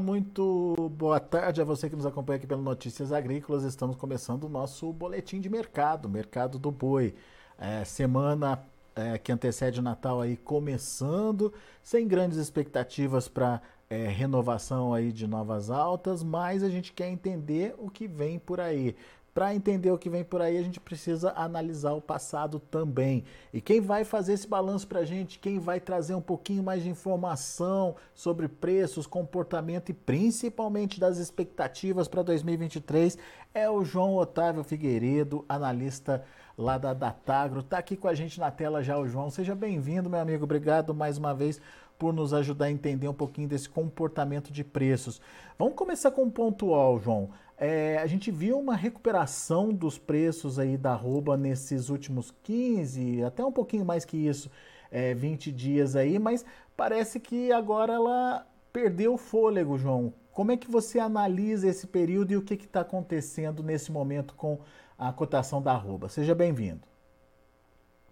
Muito 0.00 0.90
boa 0.96 1.20
tarde 1.20 1.60
a 1.60 1.64
você 1.64 1.90
que 1.90 1.94
nos 1.94 2.06
acompanha 2.06 2.38
aqui 2.38 2.46
pelo 2.46 2.62
Notícias 2.62 3.12
Agrícolas. 3.12 3.64
Estamos 3.64 3.96
começando 3.96 4.44
o 4.44 4.48
nosso 4.48 4.90
boletim 4.94 5.42
de 5.42 5.50
mercado, 5.50 6.08
mercado 6.08 6.58
do 6.58 6.70
boi. 6.70 7.14
É, 7.58 7.84
semana 7.84 8.64
é, 8.96 9.18
que 9.18 9.30
antecede 9.30 9.78
o 9.78 9.82
Natal 9.82 10.22
aí 10.22 10.38
começando, 10.38 11.52
sem 11.82 12.08
grandes 12.08 12.38
expectativas 12.38 13.28
para 13.28 13.60
é, 13.90 14.06
renovação 14.06 14.94
aí 14.94 15.12
de 15.12 15.26
novas 15.26 15.70
altas, 15.70 16.22
mas 16.22 16.62
a 16.62 16.70
gente 16.70 16.94
quer 16.94 17.10
entender 17.10 17.74
o 17.76 17.90
que 17.90 18.08
vem 18.08 18.38
por 18.38 18.58
aí. 18.58 18.96
Para 19.40 19.54
entender 19.54 19.90
o 19.90 19.96
que 19.96 20.10
vem 20.10 20.22
por 20.22 20.42
aí, 20.42 20.58
a 20.58 20.62
gente 20.62 20.78
precisa 20.78 21.32
analisar 21.34 21.94
o 21.94 22.00
passado 22.02 22.60
também. 22.60 23.24
E 23.54 23.58
quem 23.58 23.80
vai 23.80 24.04
fazer 24.04 24.34
esse 24.34 24.46
balanço 24.46 24.86
para 24.86 25.00
a 25.00 25.04
gente, 25.06 25.38
quem 25.38 25.58
vai 25.58 25.80
trazer 25.80 26.14
um 26.14 26.20
pouquinho 26.20 26.62
mais 26.62 26.82
de 26.82 26.90
informação 26.90 27.96
sobre 28.14 28.48
preços, 28.48 29.06
comportamento 29.06 29.88
e 29.88 29.94
principalmente 29.94 31.00
das 31.00 31.16
expectativas 31.16 32.06
para 32.06 32.22
2023 32.22 33.16
é 33.54 33.70
o 33.70 33.82
João 33.82 34.14
Otávio 34.16 34.62
Figueiredo, 34.62 35.42
analista 35.48 36.22
lá 36.58 36.76
da 36.76 36.92
Datagro. 36.92 37.60
Está 37.60 37.78
aqui 37.78 37.96
com 37.96 38.08
a 38.08 38.14
gente 38.14 38.38
na 38.38 38.50
tela 38.50 38.82
já 38.82 38.98
o 38.98 39.08
João. 39.08 39.30
Seja 39.30 39.54
bem-vindo, 39.54 40.10
meu 40.10 40.20
amigo. 40.20 40.44
Obrigado 40.44 40.92
mais 40.92 41.16
uma 41.16 41.32
vez 41.32 41.58
por 41.98 42.12
nos 42.14 42.32
ajudar 42.32 42.66
a 42.66 42.70
entender 42.70 43.08
um 43.08 43.14
pouquinho 43.14 43.48
desse 43.48 43.68
comportamento 43.68 44.50
de 44.50 44.64
preços. 44.64 45.20
Vamos 45.58 45.74
começar 45.74 46.10
com 46.10 46.24
um 46.24 46.30
pontual, 46.30 46.98
João. 46.98 47.30
É, 47.62 47.98
a 47.98 48.06
gente 48.06 48.30
viu 48.30 48.58
uma 48.58 48.74
recuperação 48.74 49.68
dos 49.68 49.98
preços 49.98 50.58
aí 50.58 50.78
da 50.78 50.92
arroba 50.92 51.36
nesses 51.36 51.90
últimos 51.90 52.32
15, 52.42 53.22
até 53.22 53.44
um 53.44 53.52
pouquinho 53.52 53.84
mais 53.84 54.02
que 54.02 54.16
isso, 54.16 54.50
é, 54.90 55.12
20 55.12 55.52
dias 55.52 55.94
aí, 55.94 56.18
mas 56.18 56.42
parece 56.74 57.20
que 57.20 57.52
agora 57.52 57.92
ela 57.92 58.46
perdeu 58.72 59.12
o 59.12 59.18
fôlego, 59.18 59.76
João. 59.76 60.14
Como 60.32 60.50
é 60.50 60.56
que 60.56 60.70
você 60.70 60.98
analisa 60.98 61.68
esse 61.68 61.86
período 61.86 62.32
e 62.32 62.36
o 62.38 62.42
que 62.42 62.54
está 62.54 62.80
acontecendo 62.80 63.62
nesse 63.62 63.92
momento 63.92 64.34
com 64.34 64.58
a 64.96 65.12
cotação 65.12 65.60
da 65.60 65.72
arroba? 65.72 66.08
Seja 66.08 66.34
bem-vindo. 66.34 66.80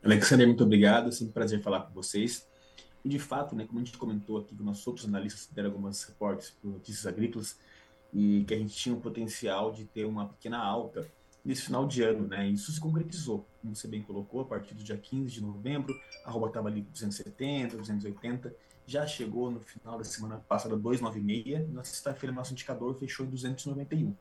Alexander, 0.04 0.46
muito 0.46 0.62
obrigado. 0.62 1.08
É 1.08 1.10
sempre 1.10 1.30
um 1.30 1.32
prazer 1.32 1.62
falar 1.62 1.80
com 1.80 1.94
vocês. 1.94 2.46
E 3.02 3.08
de 3.08 3.18
fato, 3.18 3.56
né, 3.56 3.64
como 3.64 3.80
a 3.80 3.82
gente 3.82 3.96
comentou 3.96 4.36
aqui 4.36 4.54
com 4.54 4.62
nossos 4.62 4.86
outros 4.86 5.06
analistas 5.06 5.48
deram 5.50 5.70
algumas 5.70 6.02
reportes 6.04 6.50
por 6.50 6.68
notícias 6.68 7.06
agrícolas, 7.06 7.56
e 8.12 8.44
que 8.44 8.54
a 8.54 8.58
gente 8.58 8.74
tinha 8.74 8.94
o 8.94 9.00
potencial 9.00 9.72
de 9.72 9.84
ter 9.84 10.04
uma 10.04 10.28
pequena 10.28 10.58
alta 10.58 11.06
nesse 11.44 11.62
final 11.62 11.86
de 11.86 12.02
ano, 12.02 12.26
né? 12.26 12.48
Isso 12.48 12.72
se 12.72 12.80
concretizou, 12.80 13.46
como 13.60 13.74
você 13.74 13.88
bem 13.88 14.02
colocou, 14.02 14.40
a 14.40 14.44
partir 14.44 14.74
do 14.74 14.82
dia 14.82 14.96
15 14.96 15.30
de 15.30 15.42
novembro, 15.42 15.94
a 16.24 16.28
arroba 16.28 16.48
estava 16.48 16.68
ali 16.68 16.82
270, 16.82 17.76
280, 17.76 18.54
já 18.86 19.06
chegou 19.06 19.50
no 19.50 19.60
final 19.60 19.98
da 19.98 20.04
semana 20.04 20.38
passada 20.48 20.76
296, 20.76 21.70
na 21.70 21.84
sexta-feira 21.84 22.34
nosso 22.34 22.52
indicador 22.52 22.94
fechou 22.94 23.26
em 23.26 23.30
291. 23.30 24.14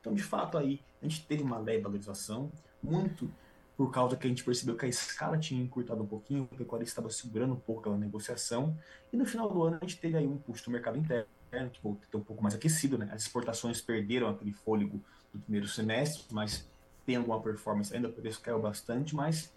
Então, 0.00 0.14
de 0.14 0.22
fato, 0.22 0.58
aí 0.58 0.80
a 1.00 1.08
gente 1.08 1.26
teve 1.26 1.42
uma 1.42 1.58
leve 1.58 1.82
valorização, 1.82 2.50
muito 2.82 3.30
por 3.76 3.90
causa 3.90 4.16
que 4.16 4.26
a 4.26 4.30
gente 4.30 4.44
percebeu 4.44 4.76
que 4.76 4.84
a 4.84 4.88
escala 4.88 5.36
tinha 5.36 5.60
encurtado 5.60 6.02
um 6.02 6.06
pouquinho, 6.06 6.44
o 6.44 6.56
pecuarista 6.56 6.92
estava 6.92 7.10
segurando 7.10 7.54
um 7.54 7.58
pouco 7.58 7.80
aquela 7.80 7.98
negociação, 7.98 8.78
e 9.12 9.16
no 9.16 9.26
final 9.26 9.48
do 9.48 9.62
ano 9.64 9.78
a 9.80 9.84
gente 9.84 10.00
teve 10.00 10.16
aí 10.16 10.26
um 10.26 10.34
impulso 10.34 10.64
do 10.64 10.70
mercado 10.70 10.96
interno, 10.96 11.26
interno, 11.54 11.70
que 11.70 11.82
voltou 11.82 12.20
um 12.20 12.24
pouco 12.24 12.42
mais 12.42 12.54
aquecido, 12.54 12.98
né? 12.98 13.08
As 13.12 13.22
exportações 13.22 13.80
perderam 13.80 14.28
aquele 14.28 14.52
fôlego 14.52 15.00
do 15.32 15.38
primeiro 15.40 15.68
semestre, 15.68 16.24
mas 16.30 16.68
tem 17.06 17.16
alguma 17.16 17.40
performance 17.40 17.94
ainda, 17.94 18.08
o 18.08 18.12
preço 18.12 18.40
caiu 18.40 18.60
bastante, 18.60 19.14
mas 19.14 19.52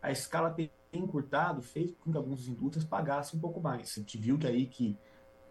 a 0.00 0.10
escala 0.10 0.50
tem 0.50 0.70
encurtado, 0.92 1.62
fez 1.62 1.92
com 2.00 2.10
que 2.10 2.16
algumas 2.16 2.46
indústrias 2.46 2.84
pagassem 2.84 3.38
um 3.38 3.40
pouco 3.40 3.60
mais. 3.60 3.92
A 3.96 4.00
gente 4.00 4.18
viu 4.18 4.38
que 4.38 4.46
aí 4.46 4.66
que 4.66 4.96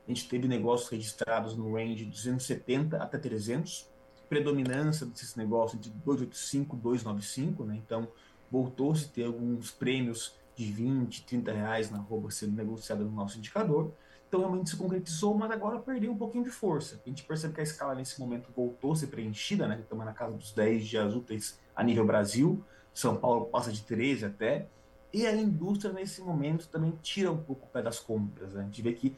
a 0.06 0.12
gente 0.12 0.28
teve 0.28 0.48
negócios 0.48 0.90
registrados 0.90 1.56
no 1.56 1.74
range 1.74 1.96
de 1.96 2.06
270 2.06 2.98
até 2.98 3.18
300, 3.18 3.90
predominância 4.30 5.06
desses 5.06 5.36
negócios 5.36 5.82
de 5.82 5.90
285, 5.90 6.76
295, 6.78 7.66
né? 7.66 7.76
Então, 7.76 8.08
voltou-se 8.52 9.06
a 9.06 9.10
ter 9.10 9.26
alguns 9.26 9.72
prêmios 9.72 10.36
de 10.56 10.72
20, 10.72 11.26
30 11.26 11.52
reais 11.52 11.90
na 11.90 11.98
roupa 11.98 12.30
sendo 12.30 12.56
negociada 12.56 13.04
no 13.04 13.12
nosso 13.12 13.38
indicador. 13.38 13.92
Então 14.32 14.40
realmente 14.40 14.70
se 14.70 14.78
concretizou, 14.78 15.38
mas 15.38 15.52
agora 15.52 15.78
perdeu 15.78 16.10
um 16.10 16.18
pouquinho 16.18 16.46
de 16.46 16.50
força. 16.50 17.02
A 17.06 17.10
gente 17.10 17.22
percebe 17.26 17.54
que 17.54 17.60
a 17.60 17.64
escala 17.64 17.94
nesse 17.94 18.18
momento 18.18 18.50
voltou 18.56 18.94
a 18.94 18.96
ser 18.96 19.08
preenchida, 19.08 19.68
né? 19.68 19.78
Estamos 19.82 20.06
na 20.06 20.14
casa 20.14 20.38
dos 20.38 20.54
10 20.54 20.88
dias 20.88 21.14
úteis 21.14 21.60
a 21.76 21.84
nível 21.84 22.06
Brasil. 22.06 22.64
São 22.94 23.18
Paulo 23.18 23.48
passa 23.48 23.74
de 23.74 23.82
13 23.82 24.24
até. 24.24 24.70
E 25.14 25.28
a 25.28 25.36
indústria 25.36 25.92
nesse 25.92 26.22
momento 26.22 26.70
também 26.70 26.98
tira 27.04 27.30
um 27.30 27.44
pouco 27.44 27.66
o 27.66 27.70
pé 27.70 27.82
das 27.82 28.00
compras. 28.00 28.54
Né? 28.54 28.62
A 28.62 28.64
gente 28.64 28.82
vê 28.82 28.94
que 28.94 29.14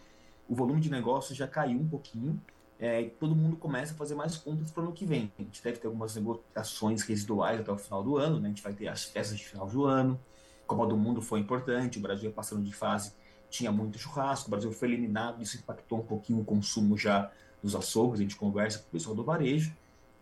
o 0.49 0.55
volume 0.55 0.81
de 0.81 0.89
negócios 0.89 1.37
já 1.37 1.47
caiu 1.47 1.79
um 1.79 1.87
pouquinho. 1.87 2.41
É, 2.79 3.03
todo 3.19 3.35
mundo 3.35 3.55
começa 3.55 3.93
a 3.93 3.95
fazer 3.95 4.15
mais 4.15 4.35
contas 4.35 4.71
para 4.71 4.81
o 4.81 4.85
ano 4.85 4.93
que 4.93 5.05
vem. 5.05 5.31
A 5.37 5.43
gente 5.43 5.63
deve 5.63 5.77
ter 5.77 5.85
algumas 5.85 6.15
negociações 6.15 7.03
residuais 7.03 7.59
até 7.59 7.71
o 7.71 7.77
final 7.77 8.03
do 8.03 8.17
ano, 8.17 8.39
né? 8.39 8.47
a 8.47 8.49
gente 8.49 8.63
vai 8.63 8.73
ter 8.73 8.87
as 8.87 9.03
festas 9.03 9.37
de 9.37 9.45
final 9.45 9.67
do 9.67 9.85
ano. 9.85 10.19
Copa 10.65 10.87
do 10.87 10.97
Mundo 10.97 11.21
foi 11.21 11.39
importante, 11.39 11.99
o 11.99 12.01
Brasil 12.01 12.31
é 12.31 12.33
passando 12.33 12.63
de 12.63 12.73
fase 12.73 13.13
tinha 13.53 13.71
muito 13.71 13.99
churrasco, 13.99 14.47
o 14.47 14.49
Brasil 14.49 14.71
foi 14.71 14.87
eliminado, 14.87 15.39
isso 15.39 15.57
impactou 15.57 15.99
um 15.99 16.03
pouquinho 16.03 16.39
o 16.39 16.43
consumo 16.43 16.97
já 16.97 17.31
dos 17.61 17.75
açougues, 17.75 18.19
a 18.19 18.23
gente 18.23 18.35
conversa 18.35 18.79
com 18.79 18.87
o 18.87 18.91
pessoal 18.91 19.15
do 19.15 19.23
varejo, 19.23 19.71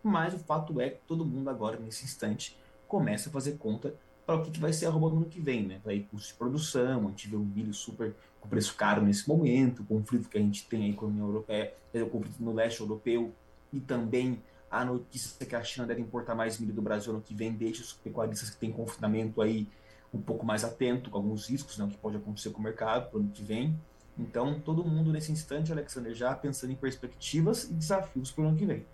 mas 0.02 0.34
o 0.34 0.38
fato 0.38 0.78
é 0.78 0.90
que 0.90 1.00
todo 1.08 1.24
mundo 1.24 1.48
agora, 1.48 1.78
nesse 1.78 2.04
instante, 2.04 2.54
começa 2.86 3.30
a 3.30 3.32
fazer 3.32 3.52
conta 3.52 3.94
para 4.26 4.36
o 4.36 4.42
que, 4.44 4.50
que 4.50 4.60
vai 4.60 4.70
ser 4.70 4.84
a 4.84 4.90
roupa 4.90 5.08
no 5.08 5.22
ano 5.22 5.30
que 5.30 5.40
vem, 5.40 5.66
né? 5.66 5.80
Para 5.82 5.98
custo 6.10 6.28
de 6.28 6.34
produção, 6.34 7.06
a 7.06 7.08
gente 7.08 7.26
vê 7.26 7.36
o 7.36 7.40
milho 7.40 7.72
super 7.72 8.14
com 8.38 8.48
preço 8.48 8.74
caro 8.76 9.00
nesse 9.02 9.26
momento, 9.26 9.80
o 9.80 9.86
conflito 9.86 10.28
que 10.28 10.36
a 10.36 10.40
gente 10.40 10.66
tem 10.66 10.84
aí 10.84 10.92
com 10.92 11.06
a 11.06 11.08
União 11.08 11.26
Europeia, 11.26 11.72
o 11.94 12.06
conflito 12.10 12.36
no 12.38 12.52
leste 12.52 12.80
europeu, 12.80 13.32
e 13.72 13.80
também 13.80 14.42
a 14.70 14.84
notícia 14.84 15.46
que 15.46 15.56
a 15.56 15.64
China 15.64 15.86
deve 15.86 16.02
importar 16.02 16.34
mais 16.34 16.58
milho 16.58 16.74
do 16.74 16.82
Brasil 16.82 17.12
no 17.12 17.18
ano 17.18 17.24
que 17.26 17.34
vem, 17.34 17.52
deixa 17.52 17.80
os 17.80 17.94
pecuaristas 17.94 18.50
que 18.50 18.56
têm 18.56 18.70
confinamento 18.70 19.40
aí 19.40 19.66
um 20.12 20.20
pouco 20.20 20.44
mais 20.44 20.64
atento 20.64 21.10
com 21.10 21.16
alguns 21.16 21.48
riscos 21.48 21.78
né, 21.78 21.86
que 21.90 21.96
pode 21.96 22.16
acontecer 22.16 22.50
com 22.50 22.60
o 22.60 22.62
mercado 22.62 23.08
para 23.10 23.18
o 23.18 23.20
ano 23.20 23.30
que 23.30 23.42
vem. 23.42 23.78
Então, 24.18 24.60
todo 24.60 24.84
mundo 24.84 25.10
nesse 25.10 25.32
instante, 25.32 25.72
Alexander, 25.72 26.14
já 26.14 26.34
pensando 26.34 26.72
em 26.72 26.76
perspectivas 26.76 27.64
e 27.64 27.72
desafios 27.72 28.30
para 28.30 28.44
o 28.44 28.48
ano 28.48 28.56
que 28.56 28.66
vem. 28.66 28.84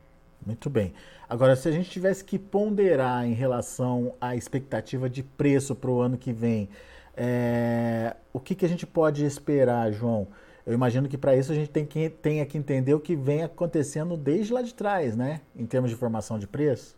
Muito 0.47 0.71
bem. 0.71 0.95
Agora, 1.29 1.57
se 1.57 1.69
a 1.69 1.73
gente 1.73 1.91
tivesse 1.91 2.25
que 2.25 2.39
ponderar 2.39 3.27
em 3.27 3.35
relação 3.35 4.15
à 4.21 4.37
expectativa 4.37 5.11
de 5.11 5.23
preço 5.23 5.75
para 5.75 5.91
o 5.91 6.01
ano 6.01 6.17
que 6.17 6.33
vem, 6.33 6.69
é... 7.17 8.15
o 8.33 8.39
que, 8.39 8.55
que 8.55 8.65
a 8.65 8.69
gente 8.69 8.87
pode 8.87 9.25
esperar, 9.25 9.93
João? 9.93 10.29
Eu 10.65 10.75
imagino 10.75 11.09
que 11.09 11.17
para 11.17 11.35
isso 11.35 11.51
a 11.51 11.55
gente 11.55 11.71
tem 11.71 11.85
que, 11.85 12.11
tenha 12.11 12.45
que 12.45 12.59
entender 12.59 12.93
o 12.93 13.01
que 13.01 13.17
vem 13.17 13.43
acontecendo 13.43 14.17
desde 14.17 14.53
lá 14.53 14.63
de 14.63 14.75
trás, 14.75 15.17
né? 15.17 15.41
Em 15.57 15.67
termos 15.67 15.91
de 15.91 15.97
formação 15.97 16.39
de 16.39 16.47
preço. 16.47 16.98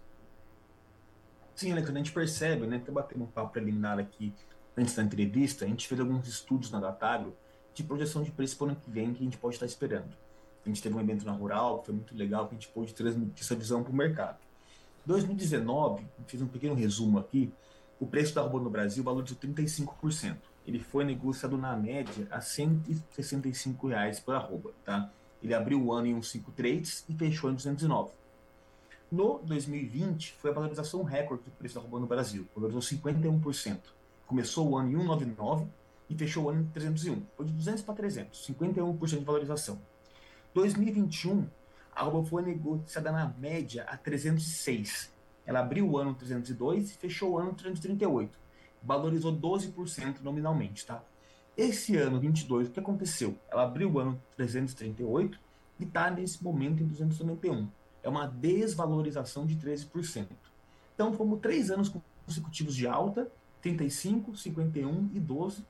Sim, 1.61 1.75
quando 1.75 1.97
a 1.97 1.99
gente 1.99 2.13
percebe, 2.13 2.67
né, 2.67 2.77
até 2.77 2.91
batendo 2.91 3.23
um 3.23 3.27
papo 3.27 3.53
preliminar 3.53 3.99
aqui 3.99 4.33
antes 4.75 4.95
da 4.95 5.03
entrevista, 5.03 5.67
a 5.67 5.69
gente 5.69 5.87
fez 5.87 6.01
alguns 6.01 6.27
estudos 6.27 6.71
na 6.71 6.81
Datagro 6.81 7.37
de 7.75 7.83
projeção 7.83 8.23
de 8.23 8.31
preço 8.31 8.57
para 8.57 8.65
o 8.65 8.71
ano 8.71 8.81
que 8.81 8.91
vem 8.91 9.13
que 9.13 9.21
a 9.21 9.25
gente 9.25 9.37
pode 9.37 9.57
estar 9.57 9.67
esperando. 9.67 10.09
A 10.65 10.69
gente 10.71 10.81
teve 10.81 10.95
um 10.95 11.01
evento 11.03 11.23
na 11.27 11.33
Rural, 11.33 11.81
que 11.81 11.85
foi 11.85 11.95
muito 11.97 12.17
legal, 12.17 12.49
que 12.49 12.55
a 12.55 12.59
gente 12.59 12.69
pôde 12.69 12.95
transmitir 12.95 13.45
essa 13.45 13.55
visão 13.55 13.83
para 13.83 13.93
o 13.93 13.95
mercado. 13.95 14.39
2019, 15.05 16.07
fiz 16.27 16.41
um 16.41 16.47
pequeno 16.47 16.73
resumo 16.73 17.19
aqui, 17.19 17.53
o 18.01 18.07
preço 18.07 18.35
da 18.35 18.41
arroba 18.41 18.65
no 18.65 18.71
Brasil 18.71 19.05
valorizou 19.05 19.37
35%. 19.37 20.39
Ele 20.67 20.79
foi 20.79 21.05
negociado 21.05 21.59
na 21.59 21.77
média 21.77 22.27
a 22.31 22.41
165 22.41 23.87
reais 23.87 24.19
por 24.19 24.35
arroba, 24.35 24.73
tá? 24.83 25.13
Ele 25.43 25.53
abriu 25.53 25.79
o 25.85 25.93
ano 25.93 26.07
em 26.07 26.23
153 26.23 27.05
e 27.07 27.15
fechou 27.15 27.51
em 27.51 27.55
209. 27.55 28.13
No 29.11 29.41
2020, 29.41 30.35
foi 30.35 30.53
a 30.53 30.55
valorização 30.55 31.03
recorde 31.03 31.43
do 31.43 31.51
preço 31.51 31.75
da 31.75 31.81
arroba 31.81 31.99
no 31.99 32.07
Brasil, 32.07 32.47
valorizou 32.55 32.81
51%. 32.81 33.81
Começou 34.25 34.69
o 34.69 34.79
ano 34.79 34.89
em 34.89 34.97
199 34.99 35.67
e 36.09 36.15
fechou 36.15 36.45
o 36.45 36.49
ano 36.49 36.61
em 36.61 36.67
301. 36.67 37.21
Foi 37.37 37.45
de 37.45 37.53
200 37.53 37.83
para 37.83 37.95
300, 37.97 38.47
51% 38.47 39.19
de 39.19 39.25
valorização. 39.25 39.81
2021, 40.55 41.45
a 41.93 42.03
arroba 42.03 42.25
foi 42.25 42.43
negociada 42.43 43.11
na 43.11 43.27
média 43.37 43.83
a 43.83 43.97
306. 43.97 45.13
Ela 45.45 45.59
abriu 45.59 45.91
o 45.91 45.99
ano 45.99 46.15
302 46.15 46.93
e 46.93 46.95
fechou 46.95 47.33
o 47.33 47.39
ano 47.39 47.53
338. 47.53 48.39
Valorizou 48.81 49.37
12% 49.37 50.21
nominalmente, 50.23 50.87
tá? 50.87 51.03
Esse 51.57 51.97
ano 51.97 52.21
22, 52.21 52.69
o 52.69 52.71
que 52.71 52.79
aconteceu? 52.79 53.37
Ela 53.51 53.65
abriu 53.65 53.91
o 53.91 53.99
ano 53.99 54.23
338 54.37 55.37
e 55.81 55.85
está 55.85 56.13
nesse 56.13 56.45
momento 56.45 56.81
em 56.81 56.87
291 56.87 57.80
é 58.03 58.09
uma 58.09 58.27
desvalorização 58.27 59.47
de 59.47 59.57
13%. 59.57 60.29
Então, 60.95 61.13
fomos 61.13 61.41
três 61.41 61.71
anos 61.71 61.93
consecutivos 62.27 62.75
de 62.75 62.87
alta, 62.87 63.31
35, 63.63 64.37
51 64.37 65.11
e 65.15 65.21
12. 65.21 65.65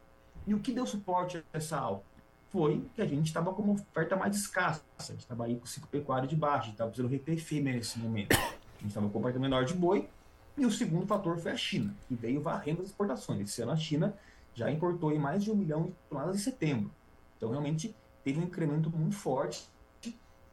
E 0.47 0.55
o 0.55 0.61
que 0.61 0.73
deu 0.73 0.87
suporte 0.87 1.39
a 1.39 1.43
essa 1.53 1.79
alta? 1.79 2.05
Foi 2.49 2.85
que 2.95 3.03
a 3.03 3.07
gente 3.07 3.27
estava 3.27 3.53
com 3.53 3.63
uma 3.63 3.75
oferta 3.75 4.17
mais 4.17 4.37
escassa. 4.37 4.83
A 4.99 5.03
gente 5.03 5.21
estava 5.21 5.45
aí 5.45 5.57
com 5.57 5.67
5 5.67 5.87
pecuário 5.89 6.29
de 6.29 6.35
baixo, 6.35 6.63
a 6.63 6.65
gente 6.65 6.73
estava 6.73 6.91
precisando 6.91 7.11
reter 7.11 7.39
fêmea 7.39 7.75
nesse 7.75 7.99
momento. 7.99 8.33
A 8.35 8.81
gente 8.81 8.89
estava 8.89 9.09
com 9.09 9.19
oferta 9.19 9.39
menor 9.39 9.65
de 9.65 9.75
boi. 9.75 10.09
E 10.57 10.67
o 10.67 10.71
segundo 10.71 11.07
fator 11.07 11.39
foi 11.39 11.53
a 11.53 11.57
China, 11.57 11.95
que 12.09 12.15
veio 12.15 12.41
varrendo 12.41 12.83
as 12.83 12.89
exportações. 12.89 13.49
Esse 13.49 13.63
ano 13.63 13.73
a 13.73 13.77
China 13.77 14.17
já 14.53 14.71
importou 14.71 15.17
mais 15.19 15.45
de 15.45 15.51
um 15.51 15.55
milhão 15.55 15.85
de 15.85 15.93
toneladas 16.09 16.37
em 16.37 16.43
setembro. 16.43 16.91
Então, 17.37 17.51
realmente, 17.51 17.95
teve 18.25 18.41
um 18.41 18.43
incremento 18.43 18.91
muito 18.91 19.15
forte 19.15 19.67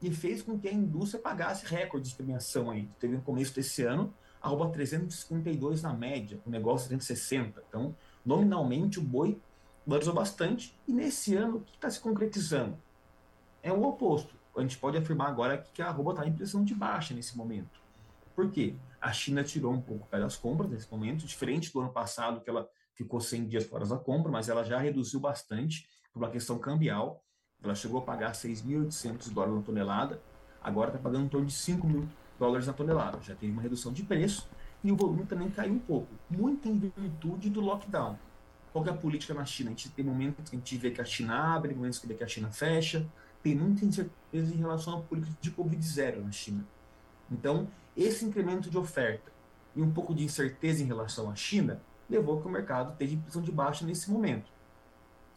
e 0.01 0.11
fez 0.11 0.41
com 0.41 0.59
que 0.59 0.67
a 0.67 0.73
indústria 0.73 1.21
pagasse 1.21 1.65
recordes 1.65 2.11
de 2.11 2.15
premiação 2.15 2.69
aí. 2.69 2.89
Teve 2.99 3.15
no 3.15 3.21
começo 3.21 3.53
desse 3.53 3.83
ano, 3.83 4.13
arroba 4.41 4.69
352 4.69 5.81
na 5.81 5.93
média, 5.93 6.39
o 6.45 6.49
negócio 6.49 6.87
360. 6.87 7.63
Então, 7.67 7.95
nominalmente, 8.25 8.99
o 8.99 9.01
boi 9.01 9.39
valorizou 9.85 10.13
bastante. 10.13 10.77
E 10.87 10.93
nesse 10.93 11.35
ano, 11.35 11.57
o 11.57 11.61
que 11.61 11.75
está 11.75 11.89
se 11.89 11.99
concretizando? 11.99 12.77
É 13.63 13.71
o 13.71 13.83
oposto. 13.83 14.35
A 14.55 14.61
gente 14.61 14.77
pode 14.77 14.97
afirmar 14.97 15.29
agora 15.29 15.57
que 15.57 15.81
a 15.81 15.87
arroba 15.87 16.11
está 16.11 16.27
em 16.27 16.33
pressão 16.33 16.63
de 16.63 16.73
baixa 16.73 17.13
nesse 17.13 17.37
momento. 17.37 17.79
Por 18.35 18.51
quê? 18.51 18.75
A 18.99 19.11
China 19.11 19.43
tirou 19.43 19.71
um 19.71 19.81
pouco 19.81 20.05
o 20.05 20.07
pé 20.07 20.19
das 20.19 20.35
compras 20.35 20.69
nesse 20.69 20.91
momento, 20.91 21.25
diferente 21.25 21.71
do 21.71 21.79
ano 21.79 21.91
passado, 21.91 22.41
que 22.41 22.49
ela 22.49 22.67
ficou 22.93 23.21
100 23.21 23.45
dias 23.45 23.63
fora 23.65 23.85
da 23.85 23.97
compra, 23.97 24.31
mas 24.31 24.49
ela 24.49 24.63
já 24.63 24.79
reduziu 24.79 25.19
bastante 25.19 25.87
por 26.11 26.19
uma 26.19 26.31
questão 26.31 26.57
cambial. 26.57 27.23
Ela 27.63 27.75
chegou 27.75 27.99
a 27.99 28.03
pagar 28.03 28.33
6.800 28.33 29.31
dólares 29.31 29.55
na 29.55 29.61
tonelada, 29.61 30.21
agora 30.61 30.89
está 30.89 30.99
pagando 30.99 31.25
em 31.25 31.29
torno 31.29 31.47
de 31.47 31.53
5 31.53 31.87
mil 31.87 32.07
dólares 32.39 32.67
na 32.67 32.73
tonelada. 32.73 33.19
Já 33.21 33.35
teve 33.35 33.51
uma 33.51 33.61
redução 33.61 33.91
de 33.91 34.03
preço 34.03 34.47
e 34.83 34.91
o 34.91 34.95
volume 34.95 35.25
também 35.25 35.49
caiu 35.49 35.73
um 35.73 35.79
pouco, 35.79 36.07
muito 36.29 36.67
em 36.67 36.77
virtude 36.77 37.49
do 37.49 37.61
lockdown. 37.61 38.17
Qual 38.71 38.85
é 38.85 38.89
a 38.89 38.93
política 38.93 39.33
na 39.33 39.43
China? 39.43 39.71
A 39.71 39.73
gente 39.73 39.89
tem 39.89 40.05
momentos 40.05 40.49
que 40.49 40.55
a 40.55 40.59
gente 40.59 40.77
vê 40.77 40.91
que 40.91 41.01
a 41.01 41.05
China 41.05 41.55
abre, 41.55 41.73
momentos 41.73 41.97
que 41.99 42.07
vê 42.07 42.13
que 42.13 42.23
a 42.23 42.27
China 42.27 42.51
fecha. 42.51 43.07
Tem 43.41 43.55
muita 43.55 43.85
incerteza 43.85 44.53
em 44.53 44.57
relação 44.57 44.99
à 44.99 45.01
política 45.01 45.35
de 45.41 45.51
Covid-0 45.51 46.23
na 46.23 46.31
China. 46.31 46.65
Então, 47.31 47.67
esse 47.95 48.23
incremento 48.25 48.69
de 48.69 48.77
oferta 48.77 49.31
e 49.75 49.81
um 49.81 49.91
pouco 49.91 50.13
de 50.13 50.23
incerteza 50.23 50.83
em 50.83 50.85
relação 50.85 51.29
à 51.29 51.35
China 51.35 51.81
levou 52.09 52.39
que 52.39 52.47
o 52.47 52.51
mercado 52.51 52.91
esteja 52.91 53.15
em 53.15 53.19
posição 53.19 53.41
de 53.41 53.51
baixa 53.51 53.85
nesse 53.85 54.11
momento. 54.11 54.51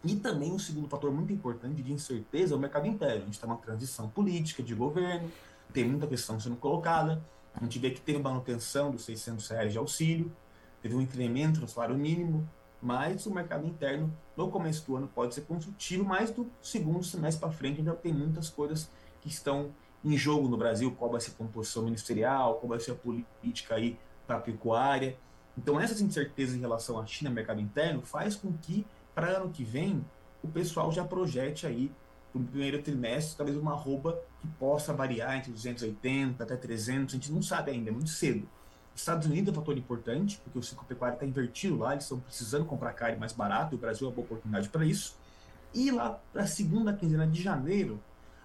E 0.03 0.17
também 0.17 0.51
um 0.53 0.59
segundo 0.59 0.89
fator 0.89 1.13
muito 1.13 1.33
importante 1.33 1.83
de 1.83 1.93
incerteza 1.93 2.55
é 2.55 2.57
o 2.57 2.61
mercado 2.61 2.87
interno. 2.87 3.23
A 3.23 3.25
gente 3.27 3.35
está 3.35 3.47
numa 3.47 3.59
transição 3.59 4.09
política 4.09 4.63
de 4.63 4.75
governo, 4.75 5.31
tem 5.73 5.85
muita 5.85 6.07
questão 6.07 6.41
sendo 6.41 6.57
colocada. 6.57 7.23
A 7.55 7.63
gente 7.63 7.79
vê 7.79 7.91
que 7.91 8.01
teve 8.01 8.19
manutenção 8.19 8.91
dos 8.91 9.05
600 9.05 9.47
reais 9.49 9.73
de 9.73 9.79
auxílio, 9.79 10.33
teve 10.81 10.95
um 10.95 11.01
incremento 11.01 11.61
no 11.61 11.69
salário 11.69 11.97
mínimo, 11.97 12.49
mas 12.81 13.27
o 13.27 13.35
mercado 13.35 13.67
interno 13.67 14.11
no 14.37 14.51
começo 14.51 14.87
do 14.87 14.97
ano 14.97 15.09
pode 15.09 15.35
ser 15.35 15.43
construtivo, 15.43 16.05
mas 16.05 16.31
do 16.31 16.51
segundo 16.63 17.05
semestre 17.05 17.41
para 17.41 17.51
frente 17.51 17.81
ainda 17.81 17.95
tem 17.95 18.13
muitas 18.13 18.49
coisas 18.49 18.91
que 19.21 19.29
estão 19.29 19.71
em 20.03 20.17
jogo 20.17 20.49
no 20.49 20.57
Brasil, 20.57 20.91
qual 20.93 21.11
vai 21.11 21.21
ser 21.21 21.33
a 21.33 21.35
composição 21.35 21.83
ministerial, 21.83 22.55
qual 22.55 22.71
vai 22.71 22.81
ser 22.81 22.93
a 22.93 22.95
política 22.95 23.75
aí 23.75 23.99
para 24.27 24.37
a 24.37 24.41
pecuária. 24.41 25.19
Então 25.59 25.79
essas 25.79 26.01
incertezas 26.01 26.55
em 26.57 26.61
relação 26.61 26.99
à 26.99 27.05
China, 27.05 27.29
mercado 27.29 27.61
interno, 27.61 28.01
faz 28.01 28.35
com 28.35 28.51
que 28.53 28.87
para 29.15 29.29
ano 29.29 29.51
que 29.51 29.65
vem 29.65 30.05
o 30.43 30.49
pessoal 30.49 30.91
já 30.91 31.05
projete 31.05 31.67
aí 31.67 31.93
para 32.33 32.41
o 32.41 32.45
primeiro 32.45 32.83
trimestre, 32.83 33.37
talvez 33.37 33.59
uma 33.59 33.73
arroba 33.73 34.21
que 34.41 34.47
possa 34.47 34.93
variar 34.93 35.37
entre 35.37 35.53
280 35.53 36.43
até 36.43 36.57
300, 36.57 37.15
a 37.15 37.17
gente 37.17 37.33
não 37.33 37.43
sabe 37.43 37.73
ainda, 37.73 37.91
é 37.91 37.93
muito 37.93 38.11
cedo. 38.11 38.49
Estados 38.95 39.27
Unidos 39.27 39.49
é 39.49 39.53
um 39.53 39.61
fator 39.61 39.77
importante, 39.77 40.41
porque 40.43 40.59
o 40.59 40.63
ciclo 40.63 40.85
pecuário 40.85 41.15
está 41.15 41.27
invertido 41.27 41.79
lá, 41.79 41.93
eles 41.93 42.05
estão 42.05 42.21
precisando 42.21 42.65
comprar 42.65 42.93
carne 42.93 43.19
mais 43.19 43.33
barato, 43.33 43.75
e 43.75 43.77
o 43.77 43.79
Brasil 43.79 44.07
é 44.07 44.11
uma 44.11 44.15
boa 44.15 44.27
oportunidade 44.27 44.69
para 44.69 44.85
isso. 44.85 45.17
E 45.75 45.91
lá 45.91 46.21
para 46.33 46.43
a 46.43 46.47
segunda 46.47 46.93
quinzena 46.93 47.27
de 47.27 47.43
janeiro, 47.43 48.01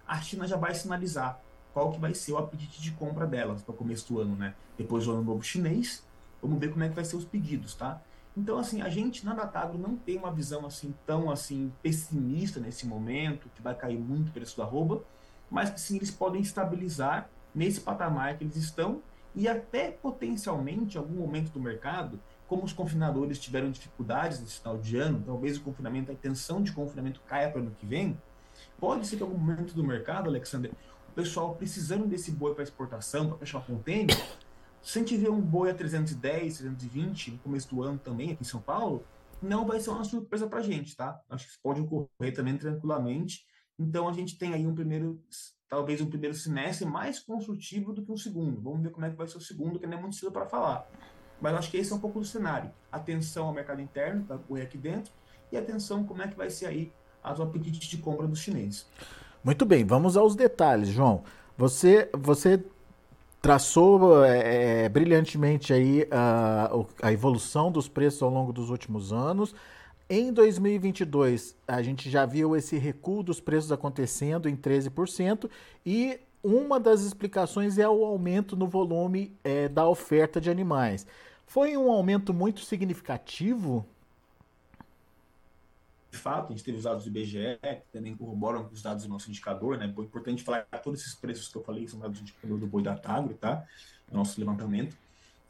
a 0.06 0.20
China 0.20 0.46
já 0.46 0.56
vai 0.56 0.74
sinalizar 0.74 1.40
qual 1.72 1.92
que 1.92 1.98
vai 1.98 2.14
ser 2.14 2.32
o 2.32 2.38
apetite 2.38 2.80
de 2.80 2.92
compra 2.92 3.26
delas 3.26 3.62
para 3.62 3.74
o 3.74 3.76
começo 3.76 4.12
do 4.12 4.20
ano, 4.20 4.34
né? 4.34 4.54
Depois 4.78 5.04
do 5.04 5.12
ano 5.12 5.22
novo 5.22 5.42
chinês, 5.42 6.02
vamos 6.40 6.58
ver 6.58 6.70
como 6.70 6.84
é 6.84 6.88
que 6.88 6.94
vai 6.94 7.04
ser 7.04 7.16
os 7.16 7.24
pedidos, 7.24 7.74
tá? 7.74 8.00
Então, 8.36 8.58
assim, 8.58 8.82
a 8.82 8.88
gente 8.90 9.24
na 9.24 9.32
Datagro 9.32 9.78
não 9.78 9.96
tem 9.96 10.18
uma 10.18 10.30
visão 10.30 10.66
assim 10.66 10.94
tão 11.06 11.30
assim 11.30 11.72
pessimista 11.82 12.60
nesse 12.60 12.86
momento, 12.86 13.48
que 13.54 13.62
vai 13.62 13.74
cair 13.74 13.98
muito 13.98 14.28
o 14.28 14.32
preço 14.32 14.56
da 14.58 14.64
arroba, 14.64 15.02
mas 15.50 15.70
que 15.70 15.80
sim, 15.80 15.96
eles 15.96 16.10
podem 16.10 16.42
estabilizar 16.42 17.30
nesse 17.54 17.80
patamar 17.80 18.36
que 18.36 18.44
eles 18.44 18.56
estão 18.56 19.00
e 19.34 19.48
até 19.48 19.90
potencialmente, 19.90 20.98
algum 20.98 21.14
momento 21.14 21.50
do 21.50 21.60
mercado, 21.60 22.20
como 22.46 22.64
os 22.64 22.72
confinadores 22.72 23.38
tiveram 23.38 23.70
dificuldades 23.70 24.40
nesse 24.40 24.58
final 24.58 24.78
de 24.78 24.96
ano, 24.96 25.22
talvez 25.24 25.56
o 25.56 25.62
confinamento, 25.62 26.10
a 26.10 26.14
intenção 26.14 26.62
de 26.62 26.72
confinamento 26.72 27.20
caia 27.26 27.50
para 27.50 27.60
o 27.60 27.62
ano 27.62 27.76
que 27.78 27.86
vem, 27.86 28.18
pode 28.78 29.06
ser 29.06 29.16
que 29.16 29.22
algum 29.22 29.36
momento 29.36 29.74
do 29.74 29.84
mercado, 29.84 30.28
Alexander, 30.28 30.70
o 31.08 31.12
pessoal 31.12 31.54
precisando 31.54 32.06
desse 32.06 32.30
boi 32.30 32.54
para 32.54 32.62
exportação, 32.62 33.28
para 33.28 33.38
fechar 33.38 33.60
container, 33.64 34.16
se 34.82 34.98
a 34.98 35.02
gente 35.02 35.16
vê 35.16 35.28
um 35.28 35.40
boi 35.40 35.70
a 35.70 35.74
310, 35.74 36.58
320 36.58 37.32
no 37.32 37.38
começo 37.38 37.68
do 37.68 37.82
ano 37.82 37.98
também 37.98 38.32
aqui 38.32 38.42
em 38.42 38.46
São 38.46 38.60
Paulo, 38.60 39.04
não 39.42 39.66
vai 39.66 39.80
ser 39.80 39.90
uma 39.90 40.04
surpresa 40.04 40.46
para 40.46 40.60
a 40.60 40.62
gente, 40.62 40.96
tá? 40.96 41.20
Acho 41.28 41.44
que 41.44 41.50
isso 41.50 41.60
pode 41.62 41.80
ocorrer 41.80 42.34
também 42.34 42.56
tranquilamente. 42.56 43.44
Então 43.78 44.08
a 44.08 44.12
gente 44.12 44.38
tem 44.38 44.54
aí 44.54 44.66
um 44.66 44.74
primeiro 44.74 45.20
talvez 45.68 46.00
um 46.00 46.06
primeiro 46.06 46.34
semestre 46.34 46.86
mais 46.86 47.18
construtivo 47.18 47.92
do 47.92 48.04
que 48.04 48.12
um 48.12 48.16
segundo. 48.16 48.60
Vamos 48.60 48.82
ver 48.82 48.90
como 48.90 49.04
é 49.04 49.10
que 49.10 49.16
vai 49.16 49.26
ser 49.26 49.38
o 49.38 49.40
segundo, 49.40 49.78
que 49.78 49.86
não 49.86 49.98
é 49.98 50.00
muito 50.00 50.16
cedo 50.16 50.30
para 50.30 50.46
falar. 50.46 50.88
Mas 51.40 51.54
acho 51.54 51.70
que 51.70 51.76
esse 51.76 51.92
é 51.92 51.96
um 51.96 51.98
pouco 51.98 52.20
do 52.20 52.24
cenário. 52.24 52.70
Atenção 52.90 53.46
ao 53.46 53.52
mercado 53.52 53.80
interno, 53.82 54.24
para 54.24 54.38
correr 54.38 54.62
aqui 54.62 54.78
dentro, 54.78 55.12
e 55.50 55.56
atenção 55.56 56.04
como 56.04 56.22
é 56.22 56.28
que 56.28 56.36
vai 56.36 56.50
ser 56.50 56.66
aí 56.66 56.92
as 57.22 57.40
apetites 57.40 57.88
de 57.88 57.98
compra 57.98 58.26
dos 58.26 58.38
chineses. 58.38 58.86
Muito 59.42 59.66
bem, 59.66 59.84
vamos 59.84 60.16
aos 60.16 60.34
detalhes, 60.34 60.88
João. 60.88 61.24
Você, 61.58 62.10
você 62.12 62.64
traçou 63.46 64.24
é, 64.24 64.86
é 64.86 64.88
brilhantemente 64.88 65.72
aí 65.72 66.04
a, 66.10 66.68
a 67.00 67.12
evolução 67.12 67.70
dos 67.70 67.88
preços 67.88 68.20
ao 68.20 68.28
longo 68.28 68.52
dos 68.52 68.70
últimos 68.70 69.12
anos. 69.12 69.54
Em 70.10 70.32
2022, 70.32 71.54
a 71.68 71.80
gente 71.80 72.10
já 72.10 72.26
viu 72.26 72.56
esse 72.56 72.76
recuo 72.76 73.22
dos 73.22 73.38
preços 73.38 73.70
acontecendo 73.70 74.48
em 74.48 74.56
13%, 74.56 75.48
e 75.84 76.18
uma 76.42 76.80
das 76.80 77.02
explicações 77.02 77.78
é 77.78 77.88
o 77.88 78.04
aumento 78.04 78.56
no 78.56 78.66
volume 78.66 79.32
é, 79.44 79.68
da 79.68 79.88
oferta 79.88 80.40
de 80.40 80.50
animais. 80.50 81.06
Foi 81.46 81.76
um 81.76 81.88
aumento 81.88 82.34
muito 82.34 82.62
significativo? 82.62 83.86
Fato, 86.26 86.52
a 86.52 86.56
gente 86.56 86.64
teve 86.64 86.76
os 86.76 86.82
dados 86.82 87.04
do 87.04 87.08
IBGE, 87.08 87.56
que 87.62 87.92
também 87.92 88.16
corroboram 88.16 88.68
os 88.72 88.82
dados 88.82 89.04
do 89.04 89.08
nosso 89.08 89.30
indicador, 89.30 89.78
né? 89.78 89.84
É 89.84 90.00
importante 90.00 90.42
falar 90.42 90.62
que 90.62 90.82
todos 90.82 91.00
esses 91.00 91.14
preços 91.14 91.46
que 91.46 91.56
eu 91.56 91.62
falei 91.62 91.86
são 91.86 92.00
dados 92.00 92.18
do 92.18 92.22
indicador 92.22 92.58
do 92.58 92.66
boi 92.66 92.82
da 92.82 92.96
Tagro, 92.96 93.34
tá? 93.34 93.64
Nosso 94.10 94.40
levantamento. 94.40 94.96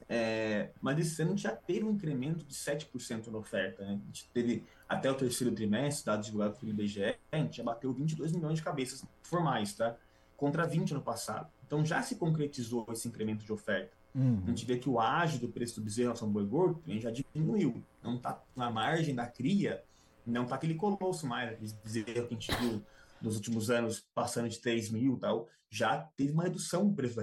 É, 0.06 0.68
mas 0.82 0.98
esse 0.98 1.22
ano 1.22 1.34
já 1.34 1.56
teve 1.56 1.82
um 1.82 1.92
incremento 1.92 2.44
de 2.44 2.54
7% 2.54 3.28
na 3.28 3.38
oferta. 3.38 3.86
Né? 3.86 3.92
A 4.02 4.06
gente 4.06 4.28
teve, 4.34 4.64
até 4.86 5.10
o 5.10 5.14
terceiro 5.14 5.54
trimestre, 5.54 6.04
dados 6.04 6.26
divulgados 6.26 6.58
pelo 6.58 6.72
IBGE, 6.72 7.16
a 7.32 7.36
gente 7.38 7.56
já 7.56 7.64
bateu 7.64 7.90
22 7.90 8.32
milhões 8.32 8.58
de 8.58 8.62
cabeças 8.62 9.02
formais, 9.22 9.72
tá? 9.72 9.96
contra 10.36 10.66
20 10.66 10.92
no 10.92 11.00
passado. 11.00 11.48
Então 11.66 11.82
já 11.86 12.02
se 12.02 12.16
concretizou 12.16 12.86
esse 12.92 13.08
incremento 13.08 13.46
de 13.46 13.50
oferta. 13.50 13.96
Uhum. 14.14 14.42
A 14.44 14.48
gente 14.50 14.66
vê 14.66 14.76
que 14.76 14.90
o 14.90 15.00
ágio 15.00 15.40
do 15.40 15.48
preço 15.48 15.80
do 15.80 15.84
bezerro 15.84 16.14
São 16.14 16.30
Boi 16.30 16.44
Gordo 16.44 16.82
já 16.98 17.10
diminuiu. 17.10 17.82
Não 18.02 18.16
está 18.16 18.42
na 18.54 18.70
margem 18.70 19.14
da 19.14 19.26
cria, 19.26 19.82
não 20.26 20.44
está 20.44 20.56
aquele 20.56 20.74
colosso 20.74 21.26
mais, 21.26 21.50
aquele 21.50 21.72
bezerro 21.82 22.28
que 22.28 22.34
a 22.34 22.38
gente 22.38 22.54
viu 22.56 22.82
nos 23.20 23.36
últimos 23.36 23.70
anos 23.70 24.04
passando 24.14 24.48
de 24.48 24.58
3 24.60 24.90
mil 24.90 25.18
tal. 25.18 25.48
Já 25.70 25.98
teve 26.16 26.32
uma 26.32 26.44
redução 26.44 26.84
no 26.84 26.94
preço 26.94 27.16
da 27.16 27.22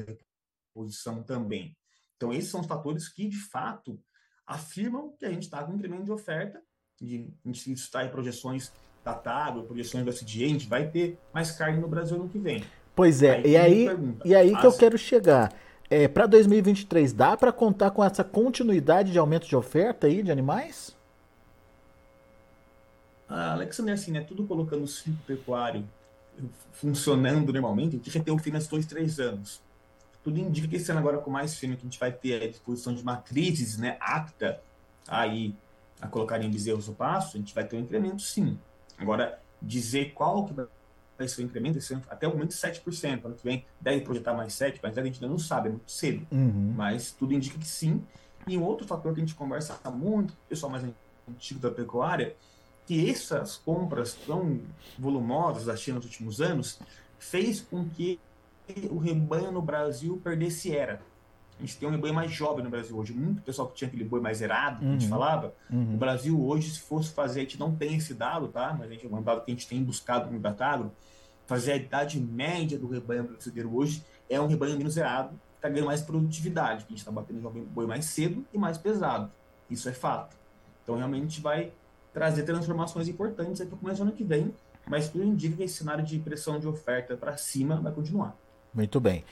reposição 0.73 1.23
também. 1.23 1.75
Então, 2.15 2.33
esses 2.33 2.49
são 2.49 2.61
os 2.61 2.67
fatores 2.67 3.09
que, 3.09 3.27
de 3.27 3.37
fato, 3.37 3.99
afirmam 4.45 5.13
que 5.17 5.25
a 5.25 5.31
gente 5.31 5.43
está 5.43 5.63
com 5.63 5.73
um 5.73 5.75
incremento 5.75 6.05
de 6.05 6.11
oferta, 6.11 6.61
de, 6.99 7.33
a 7.43 7.47
gente 7.47 7.73
está 7.73 8.05
em 8.05 8.09
projeções 8.09 8.71
da 9.03 9.13
TAG, 9.13 9.61
projeções 9.63 10.05
do 10.05 10.11
SDA, 10.11 10.45
a 10.45 10.49
gente 10.49 10.67
vai 10.67 10.89
ter 10.89 11.19
mais 11.33 11.51
carne 11.51 11.81
no 11.81 11.87
Brasil 11.87 12.17
no 12.17 12.29
que 12.29 12.39
vem. 12.39 12.63
Pois 12.95 13.23
é, 13.23 13.37
aí, 13.37 13.51
e 13.51 13.57
aí, 13.57 13.85
pergunta, 13.85 14.27
e 14.27 14.35
aí 14.35 14.55
que 14.55 14.65
eu 14.65 14.73
quero 14.73 14.97
chegar. 14.97 15.51
É, 15.89 16.07
para 16.07 16.25
2023, 16.25 17.11
dá 17.11 17.35
para 17.35 17.51
contar 17.51 17.91
com 17.91 18.03
essa 18.03 18.23
continuidade 18.23 19.11
de 19.11 19.19
aumento 19.19 19.47
de 19.47 19.55
oferta 19.55 20.07
aí 20.07 20.23
de 20.23 20.31
animais? 20.31 20.95
Ah, 23.27 23.53
Alexander, 23.53 23.93
assim, 23.93 24.11
né, 24.11 24.21
tudo 24.21 24.45
colocando 24.45 24.83
o 24.83 24.87
ciclo 24.87 25.19
pecuário 25.25 25.85
funcionando 26.71 27.53
normalmente, 27.53 27.89
a 27.89 27.97
gente 27.97 28.09
já 28.09 28.23
tem 28.23 28.33
o 28.33 28.37
fim 28.39 28.51
nas 28.51 28.67
dois, 28.67 28.85
três 28.85 29.19
anos 29.19 29.61
tudo 30.23 30.39
indica 30.39 30.67
que 30.67 30.77
esse 30.77 30.89
ano 30.89 30.99
agora 30.99 31.17
com 31.17 31.29
mais 31.29 31.55
filme 31.55 31.75
que 31.75 31.81
a 31.81 31.85
gente 31.85 31.99
vai 31.99 32.11
ter 32.11 32.41
a 32.41 32.47
disposição 32.47 32.95
de 32.95 33.03
matrizes, 33.03 33.77
né, 33.77 33.97
apta 33.99 34.61
aí 35.07 35.53
a 36.01 36.07
colocar 36.07 36.41
em 36.41 36.49
bezerros 36.49 36.87
no 36.87 36.95
passo, 36.95 37.35
a 37.35 37.39
gente 37.39 37.53
vai 37.53 37.65
ter 37.65 37.75
um 37.75 37.79
incremento 37.79 38.21
sim. 38.21 38.57
Agora, 38.97 39.39
dizer 39.61 40.13
qual 40.13 40.45
que 40.45 40.53
vai 40.53 41.27
ser 41.27 41.41
o 41.41 41.45
incremento, 41.45 41.77
esse 41.77 41.93
ano, 41.93 42.03
até 42.09 42.27
o 42.27 42.31
momento 42.31 42.51
7%, 42.51 43.25
ano 43.25 43.35
que 43.35 43.43
vem 43.43 43.65
deve 43.79 44.01
projetar 44.01 44.33
mais 44.33 44.53
7%, 44.53 44.79
mas 44.81 44.97
a 44.97 45.03
gente 45.03 45.15
ainda 45.15 45.27
não 45.27 45.37
sabe, 45.37 45.67
é 45.67 45.71
muito 45.71 45.91
cedo. 45.91 46.25
Uhum. 46.31 46.73
Mas 46.75 47.11
tudo 47.11 47.33
indica 47.33 47.57
que 47.57 47.67
sim. 47.67 48.01
E 48.47 48.57
um 48.57 48.63
outro 48.63 48.87
fator 48.87 49.13
que 49.13 49.19
a 49.21 49.23
gente 49.25 49.35
conversa 49.35 49.79
muito, 49.91 50.33
pessoal 50.49 50.71
mais 50.71 50.85
antigo 51.29 51.59
da 51.59 51.71
pecuária, 51.71 52.35
que 52.85 53.09
essas 53.09 53.57
compras 53.57 54.13
tão 54.13 54.59
volumosas 54.97 55.65
da 55.65 55.75
China 55.75 55.97
nos 55.97 56.05
últimos 56.05 56.41
anos 56.41 56.79
fez 57.17 57.61
com 57.61 57.87
que 57.87 58.19
o 58.89 58.97
rebanho 58.97 59.51
no 59.51 59.61
Brasil 59.61 60.19
perdesse 60.23 60.75
era. 60.75 61.01
A 61.57 61.61
gente 61.61 61.77
tem 61.77 61.87
um 61.87 61.91
rebanho 61.91 62.13
mais 62.13 62.31
jovem 62.31 62.63
no 62.63 62.69
Brasil 62.69 62.97
hoje. 62.97 63.13
Muito 63.13 63.41
pessoal 63.41 63.67
que 63.67 63.75
tinha 63.75 63.87
aquele 63.87 64.03
boi 64.03 64.19
mais 64.19 64.41
erado, 64.41 64.79
que 64.79 64.85
uhum. 64.85 64.89
a 64.89 64.93
gente 64.93 65.03
uhum. 65.03 65.09
falava. 65.09 65.53
Uhum. 65.69 65.93
O 65.93 65.97
Brasil 65.97 66.45
hoje, 66.45 66.71
se 66.71 66.79
fosse 66.79 67.13
fazer, 67.13 67.41
a 67.41 67.43
gente 67.43 67.59
não 67.59 67.75
tem 67.75 67.95
esse 67.95 68.13
dado, 68.13 68.47
tá? 68.47 68.75
Mas 68.77 68.89
a 68.89 68.93
gente, 68.93 69.05
é 69.05 69.09
um 69.09 69.21
dado 69.21 69.45
que 69.45 69.51
a 69.51 69.53
gente 69.53 69.67
tem 69.67 69.83
buscado 69.83 70.31
no 70.31 70.39
Datagro. 70.39 70.91
fazer 71.45 71.73
a 71.73 71.75
idade 71.75 72.19
média 72.19 72.77
do 72.77 72.87
rebanho 72.87 73.23
brasileiro 73.23 73.73
hoje, 73.75 74.03
é 74.29 74.39
um 74.41 74.47
rebanho 74.47 74.77
menos 74.77 74.95
zerado, 74.95 75.39
está 75.55 75.69
ganhando 75.69 75.87
mais 75.87 76.01
produtividade, 76.01 76.85
a 76.85 76.89
gente 76.89 76.99
está 76.99 77.11
batendo 77.11 77.39
em 77.55 77.63
boi 77.63 77.85
mais 77.85 78.05
cedo 78.05 78.45
e 78.51 78.57
mais 78.57 78.77
pesado. 78.77 79.31
Isso 79.69 79.87
é 79.87 79.93
fato. 79.93 80.35
Então, 80.83 80.97
realmente 80.97 81.39
vai 81.39 81.71
trazer 82.13 82.43
transformações 82.43 83.07
importantes 83.07 83.59
aqui 83.59 83.75
para 83.75 83.93
o 83.93 84.01
ano 84.01 84.11
que 84.11 84.23
vem, 84.23 84.53
mas 84.87 85.09
tudo 85.09 85.23
indica 85.23 85.57
que 85.57 85.63
esse 85.63 85.75
cenário 85.75 86.03
de 86.03 86.19
pressão 86.19 86.59
de 86.59 86.67
oferta 86.67 87.17
para 87.17 87.35
cima 87.37 87.77
vai 87.77 87.91
continuar. 87.91 88.35
Muito 88.73 88.99
bem. 88.99 89.23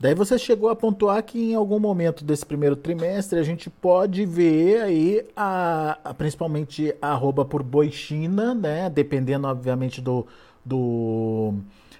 Daí 0.00 0.14
você 0.14 0.38
chegou 0.38 0.68
a 0.68 0.76
pontuar 0.76 1.20
que 1.24 1.50
em 1.50 1.54
algum 1.56 1.80
momento 1.80 2.24
desse 2.24 2.46
primeiro 2.46 2.76
trimestre 2.76 3.38
a 3.38 3.42
gente 3.42 3.68
pode 3.68 4.24
ver 4.24 4.80
aí 4.82 5.26
a, 5.36 5.98
a 6.04 6.14
principalmente 6.14 6.94
a 7.02 7.08
arroba 7.08 7.44
por 7.44 7.64
boi 7.64 7.90
China, 7.90 8.54
né? 8.54 8.88
Dependendo, 8.88 9.48
obviamente, 9.48 10.00
do, 10.00 10.24
do, 10.64 11.54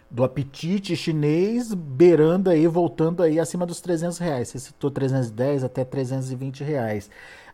do 0.09 0.23
apetite 0.23 0.95
chinês, 0.95 1.75
beirando 1.75 2.49
aí, 2.49 2.69
voltando 2.69 3.21
aí 3.21 3.41
acima 3.41 3.67
dos 3.67 3.81
300 3.81 4.19
reais. 4.19 4.49
Você 4.49 4.61
citou 4.61 4.93
310 4.93 5.65
até 5.65 5.85
320 5.85 6.63
reais. 6.63 7.11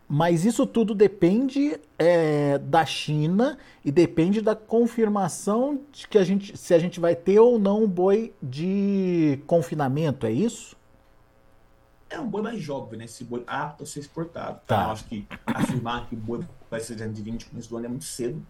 Mas 0.07 0.45
isso 0.45 0.67
tudo 0.67 0.93
depende 0.93 1.79
é, 1.97 2.59
da 2.59 2.85
China 2.85 3.57
e 3.83 3.91
depende 3.91 4.39
da 4.39 4.55
confirmação 4.55 5.81
de 5.91 6.07
que 6.07 6.17
a 6.17 6.23
gente, 6.23 6.55
se 6.55 6.75
a 6.75 6.79
gente 6.79 6.99
vai 6.99 7.15
ter 7.15 7.39
ou 7.39 7.57
não 7.57 7.83
um 7.83 7.87
boi 7.87 8.31
de 8.41 9.39
confinamento, 9.47 10.27
é 10.27 10.31
isso? 10.31 10.77
É 12.07 12.19
um 12.19 12.29
boi 12.29 12.43
mais 12.43 12.61
jovem, 12.61 12.99
né? 12.99 13.05
Esse 13.05 13.23
boi 13.23 13.43
apto 13.47 13.83
a 13.83 13.85
ser 13.87 14.01
exportado. 14.01 14.61
Tá. 14.67 14.83
Eu 14.83 14.91
acho 14.91 15.05
que 15.05 15.27
afirmar 15.43 16.07
que 16.07 16.13
o 16.13 16.17
boi 16.17 16.45
vai 16.69 16.79
ser 16.79 16.93
220 16.93 17.47
começo 17.47 17.69
do 17.69 17.77
ano 17.77 17.87
é 17.87 17.89
muito 17.89 18.05
cedo, 18.05 18.45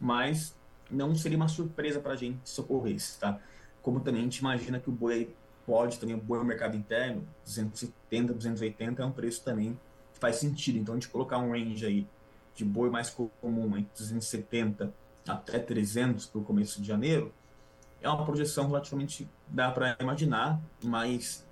mas 0.00 0.54
não 0.88 1.12
seria 1.16 1.36
uma 1.36 1.48
surpresa 1.48 1.98
para 1.98 2.12
a 2.12 2.16
gente 2.16 2.38
se 2.44 2.60
ocorresse, 2.60 3.18
tá? 3.18 3.40
Como 3.82 3.98
também 3.98 4.20
a 4.20 4.24
gente 4.24 4.38
imagina 4.38 4.78
que 4.78 4.88
o 4.88 4.92
boi 4.92 5.34
pode 5.66 5.98
também, 5.98 6.14
o 6.14 6.20
boi 6.20 6.38
no 6.38 6.44
mercado 6.44 6.76
interno, 6.76 7.26
270, 7.44 8.32
280 8.32 9.02
é 9.02 9.04
um 9.04 9.10
preço 9.10 9.42
também 9.42 9.76
faz 10.20 10.36
sentido. 10.36 10.78
Então, 10.78 10.94
a 10.94 10.96
gente 10.96 11.08
colocar 11.08 11.38
um 11.38 11.50
range 11.50 11.84
aí 11.84 12.06
de 12.54 12.64
boi 12.64 12.90
mais 12.90 13.10
comum 13.10 13.76
entre 13.76 13.90
270 13.96 14.92
até 15.26 15.58
300 15.58 16.26
para 16.26 16.40
o 16.40 16.44
começo 16.44 16.80
de 16.80 16.86
janeiro, 16.86 17.32
é 18.00 18.08
uma 18.08 18.24
projeção 18.24 18.66
relativamente 18.66 19.28
dá 19.48 19.70
para 19.70 19.96
imaginar, 20.00 20.60
mas 20.82 21.46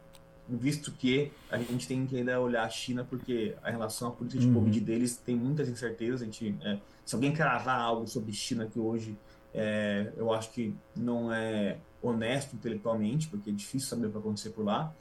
visto 0.48 0.92
que 0.92 1.30
a 1.50 1.58
gente 1.58 1.86
tem 1.86 2.06
que 2.06 2.16
ainda 2.16 2.40
olhar 2.40 2.64
a 2.64 2.70
China, 2.70 3.04
porque 3.04 3.54
a 3.62 3.70
relação 3.70 4.08
à 4.08 4.10
política 4.10 4.40
de 4.40 4.48
uhum. 4.48 4.54
Covid 4.54 4.80
deles 4.80 5.16
tem 5.16 5.36
muitas 5.36 5.68
incertezas. 5.68 6.22
A 6.22 6.24
gente, 6.24 6.56
é, 6.62 6.78
se 7.04 7.14
alguém 7.14 7.32
cravar 7.32 7.78
algo 7.78 8.06
sobre 8.06 8.32
China 8.32 8.66
que 8.66 8.78
hoje 8.78 9.16
é, 9.52 10.12
eu 10.16 10.32
acho 10.32 10.50
que 10.50 10.74
não 10.96 11.32
é 11.32 11.78
honesto 12.00 12.54
intelectualmente, 12.54 13.28
porque 13.28 13.50
é 13.50 13.52
difícil 13.52 13.88
saber 13.88 14.06
o 14.06 14.08
que 14.08 14.14
vai 14.14 14.22
acontecer 14.22 14.50
por 14.50 14.64
lá. 14.64 14.94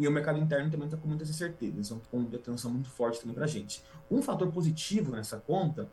E 0.00 0.08
o 0.08 0.10
mercado 0.10 0.38
interno 0.38 0.70
também 0.70 0.86
está 0.86 0.96
com 0.96 1.06
muitas 1.06 1.28
incertezas, 1.28 1.90
é 1.90 1.94
um 1.94 1.98
ponto 1.98 2.30
de 2.30 2.36
atenção 2.36 2.70
muito 2.70 2.88
forte 2.88 3.20
também 3.20 3.34
para 3.34 3.44
a 3.44 3.46
gente. 3.46 3.84
Um 4.10 4.22
fator 4.22 4.50
positivo 4.50 5.12
nessa 5.12 5.36
conta 5.36 5.90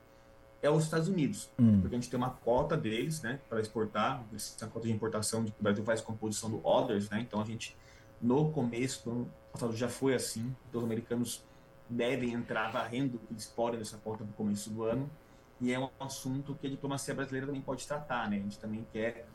é 0.61 0.69
os 0.69 0.85
Estados 0.85 1.09
Unidos, 1.09 1.49
hum. 1.59 1.81
porque 1.81 1.93
a 1.93 1.99
gente 1.99 2.09
tem 2.09 2.17
uma 2.17 2.29
cota 2.29 2.77
deles, 2.77 3.21
né, 3.21 3.41
para 3.49 3.59
exportar, 3.59 4.23
essa 4.33 4.65
cota 4.67 4.87
de 4.87 4.93
importação 4.93 5.43
que 5.43 5.51
o 5.59 5.61
Brasil 5.61 5.83
faz 5.83 5.99
composição 5.99 6.49
do 6.49 6.65
Others, 6.65 7.09
né, 7.09 7.19
então 7.19 7.41
a 7.41 7.43
gente, 7.43 7.75
no 8.21 8.49
começo 8.49 9.03
do 9.03 9.11
ano 9.11 9.33
passado 9.51 9.75
já 9.75 9.89
foi 9.89 10.15
assim, 10.15 10.55
então 10.69 10.79
os 10.79 10.85
americanos 10.85 11.43
devem 11.89 12.31
entrar 12.31 12.71
varrendo 12.71 13.17
o 13.17 13.19
que 13.19 13.33
eles 13.33 13.45
podem 13.45 13.77
nessa 13.77 13.97
cota 13.97 14.23
no 14.23 14.31
começo 14.31 14.69
do 14.69 14.83
ano, 14.83 15.11
e 15.59 15.73
é 15.73 15.77
um 15.77 15.89
assunto 15.99 16.55
que 16.55 16.65
a 16.65 16.69
diplomacia 16.69 17.13
brasileira 17.13 17.45
também 17.45 17.61
pode 17.61 17.85
tratar, 17.85 18.29
né, 18.29 18.37
a 18.37 18.39
gente 18.39 18.57
também 18.57 18.87
quer 18.93 19.27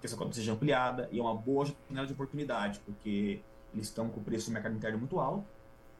que 0.00 0.06
essa 0.06 0.16
cota 0.16 0.32
seja 0.32 0.52
ampliada, 0.52 1.08
e 1.12 1.20
é 1.20 1.22
uma 1.22 1.34
boa 1.34 1.64
janela 1.88 2.08
de 2.08 2.12
oportunidade, 2.12 2.80
porque 2.84 3.40
eles 3.76 3.88
estão 3.88 4.08
com 4.08 4.20
o 4.20 4.24
preço 4.24 4.50
do 4.50 4.52
mercado 4.52 4.74
interno 4.74 4.98
muito 4.98 5.20
alto, 5.20 5.46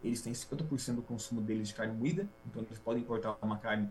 eles 0.02 0.22
têm 0.22 0.32
50% 0.32 0.96
do 0.96 1.02
consumo 1.02 1.40
deles 1.40 1.68
de 1.68 1.74
carne 1.74 1.94
moída, 1.94 2.28
então 2.46 2.62
eles 2.62 2.78
podem 2.78 3.02
importar 3.02 3.36
uma 3.42 3.58
carne 3.58 3.90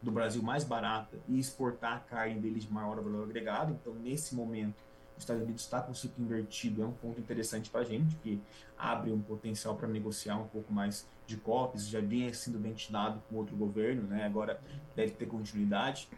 do 0.00 0.10
Brasil 0.10 0.42
mais 0.42 0.64
barata 0.64 1.18
e 1.28 1.38
exportar 1.38 1.96
a 1.96 2.00
carne 2.00 2.40
deles 2.40 2.64
de 2.64 2.72
maior 2.72 3.00
valor 3.00 3.24
agregado. 3.24 3.72
Então, 3.72 3.94
nesse 3.94 4.34
momento, 4.34 4.76
os 5.16 5.24
Estados 5.24 5.42
Unidos 5.42 5.62
está 5.62 5.80
com 5.80 5.90
o 5.92 5.94
ciclo 5.94 6.24
invertido, 6.24 6.82
é 6.82 6.86
um 6.86 6.92
ponto 6.92 7.20
interessante 7.20 7.68
para 7.68 7.80
a 7.80 7.84
gente, 7.84 8.14
que 8.16 8.40
abre 8.76 9.10
um 9.10 9.20
potencial 9.20 9.74
para 9.74 9.88
negociar 9.88 10.36
um 10.36 10.46
pouco 10.46 10.72
mais 10.72 11.06
de 11.26 11.36
COPs, 11.36 11.88
já 11.88 12.00
vinha 12.00 12.32
sendo 12.32 12.58
ventilado 12.58 13.20
com 13.28 13.36
outro 13.36 13.56
governo, 13.56 14.02
né? 14.02 14.24
agora 14.24 14.60
deve 14.94 15.12
ter 15.12 15.26
continuidade. 15.26 16.08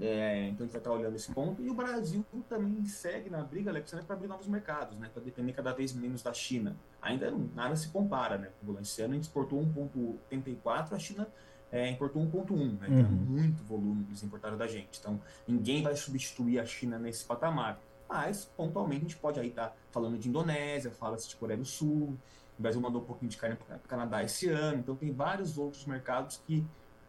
É, 0.00 0.48
então 0.48 0.64
a 0.64 0.66
gente 0.66 0.72
vai 0.72 0.80
estar 0.80 0.92
olhando 0.92 1.16
esse 1.16 1.32
ponto. 1.32 1.62
E 1.62 1.70
o 1.70 1.74
Brasil 1.74 2.24
também 2.48 2.84
segue 2.84 3.30
na 3.30 3.42
briga, 3.42 3.70
Alexandre, 3.70 4.04
para 4.04 4.14
abrir 4.14 4.28
novos 4.28 4.46
mercados, 4.46 4.98
né? 4.98 5.10
Para 5.12 5.22
depender 5.22 5.52
cada 5.52 5.72
vez 5.72 5.92
menos 5.92 6.22
da 6.22 6.32
China. 6.32 6.76
Ainda 7.00 7.32
nada 7.54 7.74
se 7.76 7.88
compara, 7.88 8.36
né? 8.36 8.50
Esse 8.80 9.02
ano 9.02 9.12
a 9.12 9.14
gente 9.14 9.24
exportou 9.24 9.60
1,84, 9.60 10.92
a 10.92 10.98
China 10.98 11.26
é, 11.72 11.90
importou 11.90 12.22
1,1, 12.22 12.78
né? 12.78 12.88
Uhum. 12.88 12.98
é 12.98 13.02
muito 13.02 13.64
volume 13.64 14.04
que 14.04 14.10
eles 14.10 14.22
importaram 14.22 14.56
da 14.56 14.66
gente. 14.66 14.98
Então 14.98 15.20
ninguém 15.48 15.82
vai 15.82 15.96
substituir 15.96 16.58
a 16.58 16.66
China 16.66 16.98
nesse 16.98 17.24
patamar. 17.24 17.80
Mas, 18.08 18.44
pontualmente, 18.56 18.98
a 18.98 19.08
gente 19.08 19.16
pode 19.16 19.40
aí 19.40 19.48
estar 19.48 19.68
tá 19.68 19.76
falando 19.90 20.16
de 20.16 20.28
Indonésia, 20.28 20.92
fala-se 20.92 21.28
de 21.28 21.34
Coreia 21.36 21.58
do 21.58 21.64
Sul, 21.64 22.16
o 22.58 22.62
Brasil 22.62 22.80
mandou 22.80 23.02
um 23.02 23.04
pouquinho 23.04 23.30
de 23.30 23.36
carne 23.36 23.56
para 23.56 23.76
o 23.76 23.80
Canadá 23.80 24.22
esse 24.22 24.48
ano, 24.48 24.78
então 24.78 24.94
tem 24.94 25.12
vários 25.12 25.58
outros 25.58 25.84
mercados 25.84 26.40
que 26.46 26.64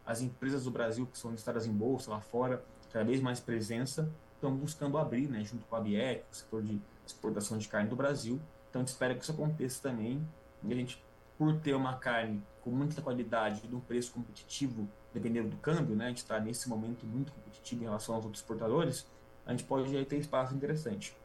as 0.05 0.21
empresas 0.21 0.63
do 0.63 0.71
Brasil 0.71 1.05
que 1.05 1.17
são 1.17 1.31
listadas 1.31 1.65
em 1.65 1.71
bolsa 1.71 2.09
lá 2.09 2.19
fora 2.19 2.63
cada 2.97 3.03
vez 3.03 3.21
mais 3.21 3.39
presença, 3.39 4.09
estão 4.33 4.55
buscando 4.55 4.97
abrir, 4.97 5.27
né, 5.27 5.43
junto 5.43 5.63
com 5.67 5.75
a 5.75 5.79
BIEC, 5.79 6.23
o 6.31 6.35
setor 6.35 6.63
de 6.63 6.81
exportação 7.05 7.57
de 7.59 7.67
carne 7.67 7.87
do 7.87 7.95
Brasil. 7.95 8.39
Então 8.69 8.81
a 8.81 8.83
gente 8.83 8.93
espera 8.93 9.13
que 9.13 9.21
isso 9.21 9.31
aconteça 9.31 9.83
também. 9.83 10.27
E 10.63 10.73
a 10.73 10.75
gente, 10.75 11.03
por 11.37 11.55
ter 11.57 11.75
uma 11.75 11.95
carne 11.97 12.41
com 12.63 12.71
muita 12.71 12.99
qualidade 12.99 13.61
e 13.71 13.75
um 13.75 13.79
preço 13.79 14.11
competitivo, 14.11 14.87
dependendo 15.13 15.49
do 15.49 15.57
câmbio, 15.57 15.95
né, 15.95 16.05
a 16.05 16.09
gente 16.09 16.17
está 16.17 16.39
nesse 16.39 16.67
momento 16.67 17.05
muito 17.05 17.31
competitivo 17.31 17.83
em 17.83 17.85
relação 17.85 18.15
aos 18.15 18.25
outros 18.25 18.41
exportadores, 18.41 19.05
a 19.45 19.51
gente 19.51 19.63
pode 19.63 19.95
aí 19.95 20.03
ter 20.03 20.17
espaço 20.17 20.55
interessante. 20.55 21.15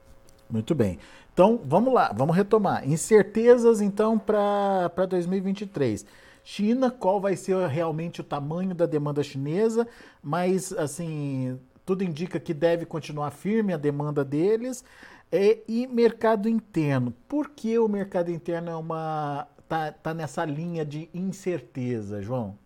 Muito 0.50 0.74
bem. 0.74 0.98
Então, 1.32 1.58
vamos 1.64 1.94
lá, 1.94 2.12
vamos 2.14 2.36
retomar. 2.36 2.86
Incertezas, 2.86 3.80
então, 3.80 4.18
para 4.18 5.06
2023. 5.08 6.04
China, 6.44 6.90
qual 6.90 7.20
vai 7.20 7.37
ser 7.37 7.56
realmente 7.68 8.20
o 8.20 8.25
tamanho 8.25 8.75
da 8.75 8.87
demanda 8.87 9.22
chinesa, 9.22 9.87
mas 10.22 10.72
assim, 10.72 11.58
tudo 11.84 12.02
indica 12.02 12.40
que 12.40 12.52
deve 12.52 12.84
continuar 12.84 13.30
firme 13.30 13.72
a 13.72 13.76
demanda 13.76 14.25
deles. 14.25 14.84
É, 15.30 15.62
e 15.66 15.87
mercado 15.87 16.46
interno. 16.46 17.11
Por 17.26 17.50
que 17.50 17.78
o 17.78 17.88
mercado 17.88 18.30
interno 18.30 18.70
é 18.70 18.76
uma 18.76 19.49
tá, 19.66 19.90
tá 19.90 20.12
nessa 20.12 20.44
linha 20.44 20.84
de 20.84 21.08
incerteza, 21.14 22.20
João? 22.20 22.58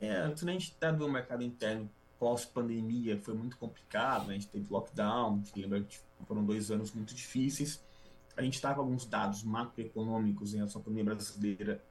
É, 0.00 0.16
antes 0.16 0.42
a 0.42 0.50
gente 0.50 0.74
tá 0.74 0.90
do 0.90 1.06
mercado 1.08 1.42
interno 1.42 1.88
pós-pandemia 2.18 3.20
foi 3.20 3.34
muito 3.34 3.58
complicado, 3.58 4.28
né? 4.28 4.34
a 4.34 4.38
gente 4.38 4.46
teve 4.46 4.66
lockdown, 4.70 5.42
lembra 5.56 5.82
que 5.82 5.98
foram 6.26 6.44
dois 6.44 6.70
anos 6.70 6.92
muito 6.92 7.12
difíceis. 7.14 7.84
A 8.36 8.42
gente 8.42 8.54
estava 8.54 8.76
com 8.76 8.80
alguns 8.82 9.04
dados 9.04 9.42
macroeconômicos 9.42 10.54
em 10.54 10.58
relação 10.58 10.80
à 10.80 10.84
pandemia 10.84 11.04
brasileira 11.04 11.82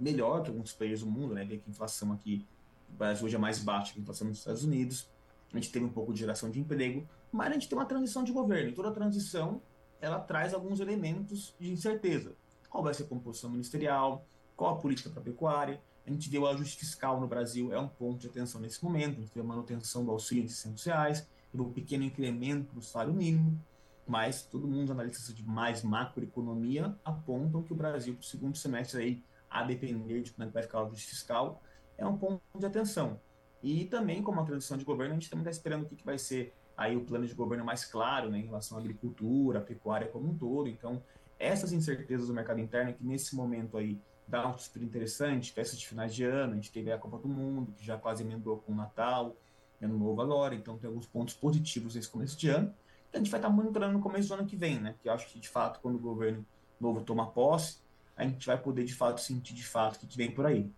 melhor 0.00 0.42
que 0.42 0.48
alguns 0.48 0.72
países 0.72 1.00
do 1.00 1.10
mundo, 1.10 1.34
né? 1.34 1.44
Ver 1.44 1.58
que 1.58 1.68
a 1.68 1.70
inflação 1.70 2.12
aqui 2.12 2.46
no 2.88 2.96
Brasil 2.96 3.26
hoje 3.26 3.36
é 3.36 3.38
mais 3.38 3.58
baixa 3.58 3.92
que 3.92 4.00
a 4.00 4.02
inflação 4.02 4.26
nos 4.26 4.38
Estados 4.38 4.64
Unidos. 4.64 5.08
A 5.52 5.56
gente 5.56 5.70
teve 5.70 5.84
um 5.84 5.90
pouco 5.90 6.12
de 6.12 6.20
geração 6.20 6.50
de 6.50 6.58
emprego, 6.58 7.06
mas 7.30 7.50
a 7.50 7.52
gente 7.52 7.68
tem 7.68 7.78
uma 7.78 7.84
transição 7.84 8.24
de 8.24 8.32
governo. 8.32 8.70
E 8.70 8.72
toda 8.72 8.90
transição, 8.90 9.60
ela 10.00 10.18
traz 10.18 10.54
alguns 10.54 10.80
elementos 10.80 11.54
de 11.60 11.70
incerteza. 11.70 12.34
Qual 12.68 12.82
vai 12.82 12.94
ser 12.94 13.02
a 13.02 13.06
composição 13.06 13.50
ministerial? 13.50 14.24
Qual 14.56 14.74
a 14.74 14.78
política 14.78 15.10
para 15.10 15.20
a 15.20 15.24
pecuária? 15.24 15.80
A 16.06 16.10
gente 16.10 16.30
deu 16.30 16.46
ajuste 16.46 16.78
fiscal 16.78 17.20
no 17.20 17.26
Brasil, 17.26 17.72
é 17.72 17.78
um 17.78 17.88
ponto 17.88 18.18
de 18.18 18.26
atenção 18.26 18.60
nesse 18.60 18.82
momento. 18.82 19.18
A 19.18 19.20
gente 19.20 19.30
teve 19.30 19.44
a 19.44 19.48
manutenção 19.48 20.04
do 20.04 20.10
auxílio 20.10 20.44
de 20.44 20.52
600 20.52 20.84
reais, 20.84 21.28
teve 21.50 21.62
um 21.62 21.72
pequeno 21.72 22.04
incremento 22.04 22.74
do 22.74 22.82
salário 22.82 23.12
mínimo, 23.12 23.60
mas 24.06 24.42
todo 24.42 24.66
mundo, 24.66 24.90
analistas 24.90 25.34
de 25.34 25.44
mais 25.44 25.82
macroeconomia, 25.82 26.96
apontam 27.04 27.62
que 27.62 27.72
o 27.72 27.76
Brasil, 27.76 28.14
para 28.14 28.22
o 28.22 28.24
segundo 28.24 28.56
semestre, 28.56 29.00
aí, 29.00 29.22
a 29.50 29.64
depender 29.64 30.22
de 30.22 30.32
como 30.32 30.48
é 30.48 30.50
vai 30.50 30.62
ficar 30.62 30.82
o 30.82 30.86
ajuste 30.86 31.10
fiscal, 31.10 31.62
é 31.98 32.06
um 32.06 32.16
ponto 32.16 32.40
de 32.56 32.64
atenção. 32.64 33.20
E 33.62 33.84
também, 33.84 34.22
como 34.22 34.40
a 34.40 34.44
transição 34.44 34.78
de 34.78 34.84
governo, 34.84 35.12
a 35.12 35.18
gente 35.18 35.28
também 35.28 35.42
está 35.42 35.50
esperando 35.50 35.82
o 35.82 35.86
que, 35.86 35.96
que 35.96 36.04
vai 36.04 36.16
ser 36.16 36.54
aí 36.76 36.96
o 36.96 37.04
plano 37.04 37.26
de 37.26 37.34
governo 37.34 37.64
mais 37.64 37.84
claro 37.84 38.30
né, 38.30 38.38
em 38.38 38.46
relação 38.46 38.78
à 38.78 38.80
agricultura, 38.80 39.58
à 39.58 39.62
pecuária 39.62 40.08
como 40.08 40.30
um 40.30 40.34
todo. 40.34 40.68
Então, 40.68 41.02
essas 41.38 41.72
incertezas 41.72 42.28
do 42.28 42.34
mercado 42.34 42.60
interno, 42.60 42.94
que 42.94 43.04
nesse 43.04 43.36
momento 43.36 43.76
aí 43.76 44.00
dá 44.26 44.48
um 44.48 44.56
super 44.56 44.82
interessante, 44.82 45.52
festas 45.52 45.78
de 45.78 45.86
finais 45.86 46.14
de 46.14 46.24
ano, 46.24 46.52
a 46.52 46.54
gente 46.54 46.72
teve 46.72 46.90
a 46.90 46.96
Copa 46.96 47.18
do 47.18 47.28
Mundo, 47.28 47.72
que 47.72 47.84
já 47.84 47.98
quase 47.98 48.22
emendou 48.22 48.58
com 48.58 48.72
o 48.72 48.74
Natal, 48.74 49.36
Ano 49.82 49.98
Novo 49.98 50.20
agora, 50.20 50.54
então 50.54 50.78
tem 50.78 50.88
alguns 50.88 51.06
pontos 51.06 51.34
positivos 51.34 51.94
nesse 51.94 52.08
começo 52.08 52.38
de 52.38 52.48
ano. 52.48 52.72
E 53.12 53.16
a 53.16 53.18
gente 53.18 53.30
vai 53.30 53.40
estar 53.40 53.48
tá 53.48 53.54
monitorando 53.54 53.94
no 53.94 54.00
começo 54.00 54.28
do 54.28 54.34
ano 54.34 54.46
que 54.46 54.56
vem, 54.56 54.78
né? 54.78 54.94
Que 55.02 55.08
eu 55.08 55.12
acho 55.12 55.26
que, 55.28 55.38
de 55.38 55.48
fato, 55.48 55.80
quando 55.80 55.96
o 55.96 55.98
governo 55.98 56.46
novo 56.80 57.00
toma 57.02 57.26
posse, 57.26 57.78
a 58.20 58.24
gente 58.28 58.46
vai 58.46 58.58
poder 58.58 58.84
de 58.84 58.94
fato 58.94 59.20
sentir 59.20 59.54
de 59.54 59.64
fato 59.64 60.02
o 60.02 60.06
que 60.06 60.16
vem 60.16 60.30
por 60.30 60.46
aí. 60.46 60.70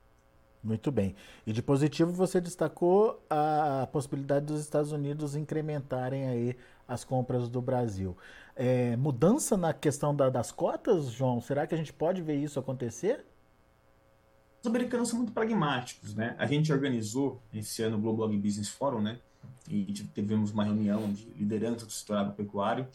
Muito 0.63 0.93
bem. 0.93 1.17
E 1.45 1.53
de 1.53 1.61
positivo 1.61 2.13
você 2.13 2.41
destacou 2.41 3.21
a 3.29 3.89
possibilidade 3.91 4.47
dos 4.47 4.61
Estados 4.61 4.93
Unidos 4.93 5.35
incrementarem 5.35 6.29
aí 6.29 6.57
as 6.87 7.03
compras 7.03 7.49
do 7.49 7.61
Brasil. 7.61 8.17
É, 8.55 8.97
mudança 8.97 9.57
na 9.57 9.73
questão 9.73 10.15
da, 10.15 10.31
das 10.31 10.53
cotas, 10.53 11.07
João? 11.07 11.41
Será 11.41 11.67
que 11.67 11.75
a 11.75 11.79
gente 11.79 11.93
pode 11.93 12.23
ver 12.23 12.37
isso 12.37 12.61
acontecer? 12.61 13.25
Os 14.61 14.67
americanos 14.69 15.09
são 15.09 15.19
muito 15.19 15.33
pragmáticos, 15.33 16.15
né? 16.15 16.37
A 16.39 16.47
gente 16.47 16.73
organizou 16.73 17.43
esse 17.53 17.83
ano 17.83 17.97
o 17.97 18.01
Global 18.01 18.29
Business 18.29 18.69
Forum, 18.69 19.01
né? 19.01 19.19
E 19.69 19.85
tivemos 19.93 20.53
uma 20.53 20.63
reunião 20.63 21.13
de 21.13 21.25
liderança 21.31 21.85
do 21.85 21.91
setor 21.91 22.19
agropecuário 22.19 22.87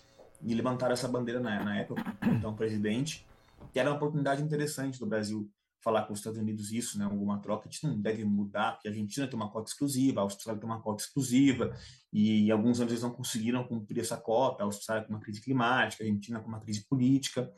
e 0.41 0.53
levantaram 0.53 0.93
essa 0.93 1.07
bandeira 1.07 1.41
na, 1.41 1.61
na 1.61 1.77
época, 1.79 2.01
então 2.21 2.53
presidente, 2.53 3.26
que 3.71 3.79
era 3.79 3.89
uma 3.89 3.97
oportunidade 3.97 4.41
interessante 4.41 4.99
do 4.99 5.05
Brasil 5.05 5.49
falar 5.87 6.03
com 6.03 6.13
os 6.13 6.19
Estados 6.19 6.39
Unidos 6.39 6.71
isso, 6.71 6.97
né, 6.97 7.05
alguma 7.05 7.39
troca, 7.39 7.67
a 7.67 7.71
gente 7.71 7.87
não 7.87 7.99
deve 7.99 8.25
mudar, 8.25 8.73
porque 8.73 8.87
a 8.87 8.91
Argentina 8.91 9.27
tem 9.27 9.35
uma 9.35 9.49
cota 9.49 9.69
exclusiva, 9.69 10.19
a 10.19 10.23
Austrália 10.23 10.59
tem 10.59 10.69
uma 10.69 10.81
cota 10.81 11.03
exclusiva, 11.03 11.73
e 12.11 12.51
alguns 12.51 12.79
anos 12.79 12.91
eles 12.91 13.03
não 13.03 13.11
conseguiram 13.11 13.63
cumprir 13.63 14.01
essa 14.01 14.17
cota, 14.17 14.63
a 14.63 14.65
Austrália 14.65 15.05
com 15.05 15.13
uma 15.13 15.19
crise 15.19 15.41
climática, 15.41 16.03
a 16.03 16.07
Argentina 16.07 16.39
com 16.39 16.47
uma 16.49 16.59
crise 16.59 16.85
política, 16.87 17.49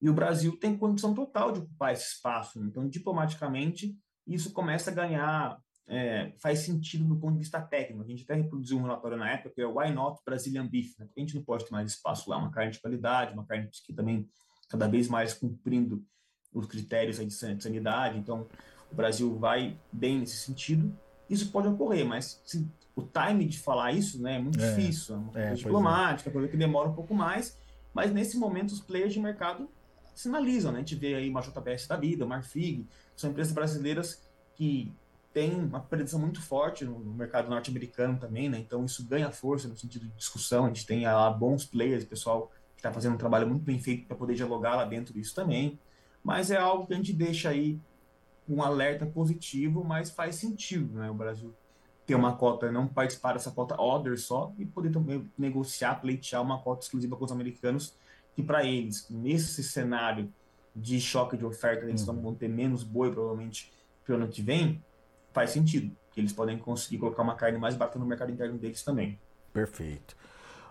e 0.00 0.10
o 0.10 0.12
Brasil 0.12 0.58
tem 0.58 0.76
condição 0.76 1.14
total 1.14 1.52
de 1.52 1.60
ocupar 1.60 1.92
esse 1.92 2.14
espaço. 2.14 2.62
Então, 2.62 2.86
diplomaticamente, 2.86 3.96
isso 4.26 4.52
começa 4.52 4.90
a 4.90 4.94
ganhar, 4.94 5.58
é, 5.86 6.34
faz 6.38 6.58
sentido 6.58 7.04
do 7.04 7.16
ponto 7.18 7.32
de 7.32 7.38
vista 7.38 7.62
técnico. 7.62 8.02
A 8.02 8.06
gente 8.06 8.24
até 8.24 8.34
reproduziu 8.34 8.76
um 8.76 8.82
relatório 8.82 9.16
na 9.16 9.30
época, 9.30 9.50
que 9.54 9.62
é 9.62 9.66
Why 9.66 9.92
Not 9.92 10.20
Brazilian 10.26 10.66
Beef, 10.66 10.98
né? 10.98 11.06
porque 11.06 11.20
a 11.20 11.24
gente 11.24 11.34
não 11.34 11.42
pode 11.42 11.64
ter 11.64 11.70
mais 11.70 11.90
espaço 11.90 12.28
lá, 12.28 12.36
uma 12.36 12.50
carne 12.50 12.72
de 12.72 12.80
qualidade, 12.80 13.32
uma 13.32 13.46
carne 13.46 13.70
que 13.70 13.94
também 13.94 14.28
cada 14.68 14.88
vez 14.88 15.08
mais 15.08 15.32
cumprindo 15.34 16.04
os 16.52 16.66
critérios 16.66 17.18
de 17.18 17.30
sanidade. 17.30 18.18
Então, 18.18 18.46
o 18.90 18.94
Brasil 18.94 19.36
vai 19.38 19.78
bem 19.92 20.18
nesse 20.20 20.36
sentido. 20.36 20.96
Isso 21.28 21.50
pode 21.50 21.68
ocorrer, 21.68 22.06
mas 22.06 22.40
se, 22.44 22.66
o 22.94 23.02
time 23.02 23.44
de 23.44 23.58
falar 23.58 23.92
isso 23.92 24.20
né, 24.22 24.36
é 24.36 24.38
muito 24.38 24.60
é, 24.60 24.74
difícil, 24.74 25.14
é 25.14 25.18
uma 25.18 25.32
coisa 25.32 25.48
é, 25.48 25.54
diplomática, 25.54 26.30
é. 26.30 26.32
coisa 26.32 26.48
que 26.48 26.56
demora 26.56 26.88
um 26.88 26.94
pouco 26.94 27.14
mais. 27.14 27.58
Mas 27.92 28.12
nesse 28.12 28.38
momento, 28.38 28.70
os 28.70 28.80
players 28.80 29.12
de 29.12 29.20
mercado 29.20 29.68
sinalizam, 30.14 30.72
né? 30.72 30.78
A 30.78 30.80
gente 30.80 30.94
vê 30.94 31.14
aí 31.14 31.28
uma 31.28 31.42
JBS 31.42 31.86
da 31.86 31.96
vida, 31.96 32.24
uma 32.24 32.36
Marfig, 32.36 32.86
são 33.14 33.30
empresas 33.30 33.52
brasileiras 33.52 34.22
que 34.54 34.92
têm 35.32 35.54
uma 35.54 35.80
presença 35.80 36.16
muito 36.16 36.40
forte 36.40 36.84
no, 36.84 36.98
no 36.98 37.12
mercado 37.12 37.50
norte-americano 37.50 38.18
também, 38.18 38.48
né? 38.48 38.58
Então 38.58 38.84
isso 38.86 39.06
ganha 39.06 39.30
força 39.30 39.68
no 39.68 39.76
sentido 39.76 40.06
de 40.06 40.16
discussão. 40.16 40.64
A 40.64 40.68
gente 40.68 40.86
tem 40.86 41.04
lá 41.04 41.30
bons 41.30 41.66
players, 41.66 42.04
pessoal 42.04 42.50
que 42.76 42.80
está 42.80 42.92
fazendo 42.92 43.14
um 43.14 43.18
trabalho 43.18 43.48
muito 43.48 43.64
bem 43.64 43.78
feito 43.78 44.06
para 44.06 44.16
poder 44.16 44.34
dialogar 44.34 44.76
lá 44.76 44.84
dentro 44.84 45.12
disso 45.14 45.34
também 45.34 45.78
mas 46.26 46.50
é 46.50 46.56
algo 46.56 46.88
que 46.88 46.92
a 46.92 46.96
gente 46.96 47.12
deixa 47.12 47.50
aí 47.50 47.78
um 48.48 48.60
alerta 48.60 49.06
positivo, 49.06 49.84
mas 49.84 50.10
faz 50.10 50.34
sentido, 50.34 50.98
né? 50.98 51.08
O 51.08 51.14
Brasil 51.14 51.54
ter 52.04 52.16
uma 52.16 52.34
cota, 52.36 52.70
não 52.72 52.88
participar 52.88 53.34
dessa 53.34 53.52
cota 53.52 53.80
order 53.80 54.18
só 54.18 54.52
e 54.58 54.66
poder 54.66 54.90
também 54.90 55.30
negociar, 55.38 56.00
pleitear 56.00 56.42
uma 56.42 56.60
cota 56.60 56.82
exclusiva 56.82 57.16
com 57.16 57.24
os 57.24 57.30
americanos, 57.30 57.96
que 58.34 58.42
para 58.42 58.64
eles, 58.64 59.06
nesse 59.08 59.62
cenário 59.62 60.32
de 60.74 61.00
choque 61.00 61.36
de 61.36 61.44
oferta, 61.44 61.84
eles 61.84 62.04
uhum. 62.08 62.20
vão 62.20 62.34
ter 62.34 62.48
menos 62.48 62.82
boi 62.82 63.12
provavelmente 63.12 63.72
para 64.04 64.14
o 64.14 64.16
ano 64.16 64.26
que 64.26 64.42
vem, 64.42 64.82
faz 65.32 65.50
sentido, 65.50 65.96
que 66.10 66.18
eles 66.18 66.32
podem 66.32 66.58
conseguir 66.58 66.98
colocar 66.98 67.22
uma 67.22 67.36
carne 67.36 67.56
mais 67.56 67.76
barata 67.76 68.00
no 68.00 68.06
mercado 68.06 68.32
interno 68.32 68.58
deles 68.58 68.82
também. 68.82 69.16
Perfeito. 69.52 70.16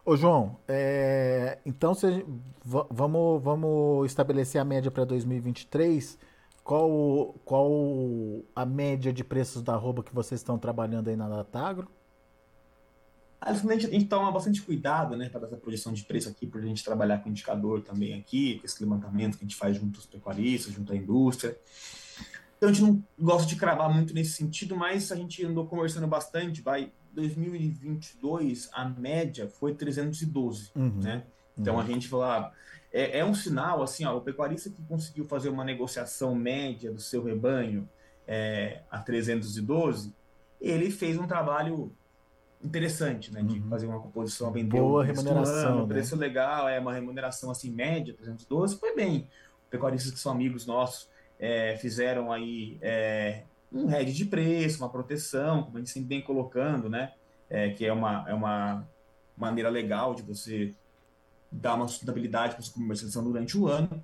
Ô, 0.06 0.16
João, 0.16 0.60
é, 0.68 1.58
então 1.66 1.96
se, 1.96 2.24
vamos, 2.64 3.44
vamos 3.44 4.06
estabelecer 4.06 4.62
a 4.62 4.64
média 4.64 4.92
para 4.92 5.04
2023. 5.04 6.20
Qual, 6.64 7.34
qual 7.44 7.72
a 8.56 8.64
média 8.68 9.12
de 9.12 9.24
preços 9.24 9.64
da 9.64 9.74
arroba 9.74 10.04
que 10.04 10.14
vocês 10.14 10.42
estão 10.42 10.60
trabalhando 10.60 11.10
aí 11.10 11.16
na 11.16 11.28
Datagro? 11.28 11.90
A 13.42 13.52
gente, 13.54 14.06
toma 14.06 14.32
bastante 14.32 14.62
cuidado 14.62 15.18
né, 15.18 15.28
para 15.28 15.48
essa 15.48 15.58
projeção 15.58 15.92
de 15.92 16.04
preço 16.04 16.30
aqui, 16.30 16.46
por 16.46 16.62
a 16.62 16.66
gente 16.66 16.84
trabalhar 16.84 17.20
com 17.20 17.30
indicador 17.30 17.82
também 17.82 18.14
aqui, 18.14 18.60
com 18.60 18.66
esse 18.66 18.84
levantamento 18.84 19.40
que 19.40 19.44
a 19.44 19.48
gente 19.48 19.56
faz 19.56 19.76
junto 19.76 19.98
aos 19.98 20.06
pecuaristas, 20.06 20.72
junto 20.72 20.94
à 20.94 20.96
indústria. 20.96 21.58
Então 22.58 22.70
a 22.70 22.72
gente 22.72 22.84
não 22.84 23.04
gosta 23.20 23.48
de 23.48 23.56
cravar 23.56 23.92
muito 23.92 24.14
nesse 24.14 24.34
sentido, 24.34 24.76
mas 24.76 25.12
a 25.12 25.16
gente 25.16 25.44
andou 25.44 25.66
conversando 25.66 26.08
bastante, 26.08 26.62
vai 26.62 26.92
2022 27.16 28.70
a 28.74 28.86
média 28.86 29.48
foi 29.48 29.74
312, 29.74 30.72
uhum. 30.76 31.00
né? 31.02 31.24
Então 31.58 31.76
uhum. 31.76 31.82
a 31.82 31.86
gente 31.86 32.08
falou, 32.08 32.26
ah, 32.26 32.52
é, 32.92 33.20
é, 33.20 33.26
um 33.26 33.34
sinal 33.34 33.82
assim, 33.82 34.06
ó, 34.06 34.16
o 34.16 34.22
pecuarista 34.22 34.70
que 34.70 34.82
conseguiu 34.84 35.26
fazer 35.26 35.50
uma 35.50 35.64
negociação 35.64 36.36
média 36.36 36.92
do 36.92 37.00
seu 37.00 37.24
rebanho 37.24 37.90
é, 38.28 38.82
a 38.92 39.00
312, 39.00 40.14
ele 40.60 40.92
fez 40.92 41.18
um 41.18 41.28
trabalho 41.28 41.92
interessante, 42.62 43.32
né? 43.34 43.42
De 43.42 43.60
uhum. 43.60 43.70
fazer 43.70 43.86
uma 43.86 44.00
composição 44.00 44.52
vender 44.52 44.80
boa 44.80 45.04
remuneração, 45.04 45.74
ano, 45.74 45.88
né? 45.88 45.94
preço 45.94 46.16
legal, 46.16 46.68
é 46.68 46.80
uma 46.80 46.94
remuneração 46.94 47.52
assim 47.52 47.72
média 47.72 48.14
312, 48.14 48.78
foi 48.78 48.96
bem. 48.96 49.30
Pecuaristas 49.70 50.12
que 50.12 50.20
são 50.20 50.32
amigos 50.32 50.66
nossos 50.66 51.10
é, 51.40 51.78
fizeram 51.78 52.32
aí 52.32 52.78
é, 52.82 53.44
um 53.76 53.92
hedge 53.92 54.14
de 54.14 54.26
preço, 54.26 54.82
uma 54.82 54.90
proteção, 54.90 55.64
como 55.64 55.78
a 55.78 55.80
gente 55.80 55.92
sempre 55.92 56.10
vem 56.10 56.22
colocando, 56.22 56.90
né? 56.90 57.12
É, 57.50 57.70
que 57.70 57.86
é 57.86 57.92
uma, 57.92 58.26
é 58.28 58.34
uma 58.34 58.88
maneira 59.38 59.70
legal 59.70 60.16
de 60.16 60.24
você 60.24 60.74
dar 61.52 61.76
uma 61.76 61.88
sustentabilidade 61.88 62.56
para 62.56 62.64
sua 62.64 62.74
comercialização 62.74 63.24
durante 63.24 63.58
o 63.58 63.68
ano. 63.68 64.02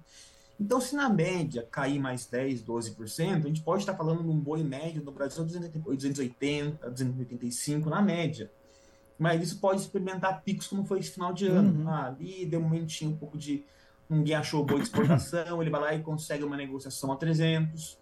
Então, 0.60 0.80
se 0.80 0.96
na 0.96 1.10
média 1.10 1.68
cair 1.72 2.00
mais 2.00 2.26
10, 2.28 2.64
12%, 2.64 3.46
a 3.46 3.48
gente 3.48 3.62
pode 3.62 3.82
estar 3.82 3.96
falando 3.96 4.22
de 4.22 4.30
um 4.30 4.40
boi 4.40 4.62
médio 4.62 5.04
no 5.04 5.12
Brasil 5.12 5.44
de 5.46 5.58
280, 5.58 6.90
285 6.90 7.90
na 7.90 8.02
média. 8.02 8.52
Mas 9.18 9.42
isso 9.42 9.60
pode 9.60 9.82
experimentar 9.82 10.42
picos 10.44 10.68
como 10.68 10.86
foi 10.86 11.00
esse 11.00 11.12
final 11.12 11.34
de 11.34 11.48
ano. 11.48 11.82
Uhum. 11.82 11.90
Ah, 11.90 12.08
ali 12.08 12.46
deu 12.46 12.60
um 12.60 12.64
momentinho 12.64 13.12
um 13.12 13.18
pouco 13.18 13.38
de. 13.38 13.64
Ninguém 14.10 14.36
achou 14.36 14.66
boi 14.66 14.78
de 14.78 14.84
exportação, 14.84 15.62
ele 15.62 15.72
vai 15.72 15.82
lá 15.82 15.96
e 15.96 16.04
consegue 16.04 16.44
uma 16.44 16.58
negociação 16.58 17.12
a 17.12 17.16
300. 17.16 18.01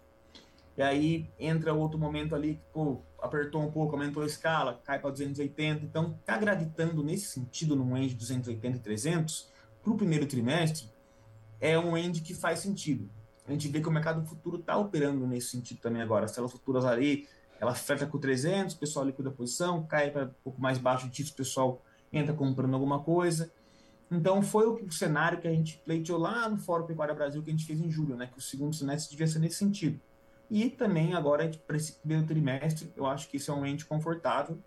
E 0.80 0.82
aí 0.82 1.30
entra 1.38 1.74
outro 1.74 1.98
momento 1.98 2.34
ali 2.34 2.54
que 2.54 2.62
pô, 2.72 3.02
apertou 3.20 3.60
um 3.60 3.70
pouco, 3.70 3.94
aumentou 3.94 4.22
a 4.22 4.26
escala, 4.26 4.80
cai 4.82 4.98
para 4.98 5.10
280. 5.10 5.84
Então, 5.84 6.18
tá 6.24 6.38
gravitando 6.38 7.04
nesse 7.04 7.26
sentido 7.26 7.76
num 7.76 7.92
range 7.92 8.14
280 8.14 8.78
e 8.78 8.80
300 8.80 9.50
para 9.82 9.92
o 9.92 9.96
primeiro 9.98 10.24
trimestre 10.24 10.88
é 11.60 11.78
um 11.78 11.90
range 11.90 12.22
que 12.22 12.32
faz 12.32 12.60
sentido. 12.60 13.10
A 13.46 13.52
gente 13.52 13.68
vê 13.68 13.82
que 13.82 13.88
o 13.90 13.92
mercado 13.92 14.24
futuro 14.24 14.56
está 14.56 14.74
operando 14.78 15.26
nesse 15.26 15.48
sentido 15.48 15.80
também 15.82 16.00
agora. 16.00 16.24
As 16.24 16.32
telas 16.32 16.50
futuras 16.50 16.86
ali, 16.86 17.28
ela 17.60 17.74
fecha 17.74 18.06
com 18.06 18.16
300, 18.16 18.74
o 18.74 18.78
pessoal 18.78 19.04
liquida 19.04 19.28
a 19.28 19.32
posição, 19.32 19.84
cai 19.86 20.10
para 20.10 20.24
um 20.28 20.34
pouco 20.42 20.62
mais 20.62 20.78
baixo 20.78 21.10
disso, 21.10 21.34
o 21.34 21.36
pessoal 21.36 21.82
entra 22.10 22.32
comprando 22.32 22.72
alguma 22.72 23.00
coisa. 23.00 23.52
Então 24.10 24.40
foi 24.40 24.66
o, 24.66 24.76
o 24.86 24.90
cenário 24.90 25.42
que 25.42 25.46
a 25.46 25.52
gente 25.52 25.76
pleiteou 25.84 26.18
lá 26.18 26.48
no 26.48 26.56
Fórum 26.56 26.86
Pecuária 26.86 27.14
Brasil 27.14 27.42
que 27.42 27.50
a 27.50 27.52
gente 27.52 27.66
fez 27.66 27.78
em 27.78 27.90
julho, 27.90 28.16
né? 28.16 28.28
Que 28.32 28.38
o 28.38 28.40
segundo 28.40 28.74
semestre 28.74 29.10
devia 29.10 29.26
ser 29.26 29.40
nesse 29.40 29.56
sentido. 29.56 30.00
E 30.50 30.68
também 30.68 31.14
agora, 31.14 31.48
para 31.66 31.76
esse 31.76 31.92
primeiro 31.92 32.26
trimestre, 32.26 32.92
eu 32.96 33.06
acho 33.06 33.28
que 33.28 33.36
isso 33.36 33.52
é 33.52 33.54
um 33.54 33.64
ente 33.64 33.86
confortável, 33.86 34.58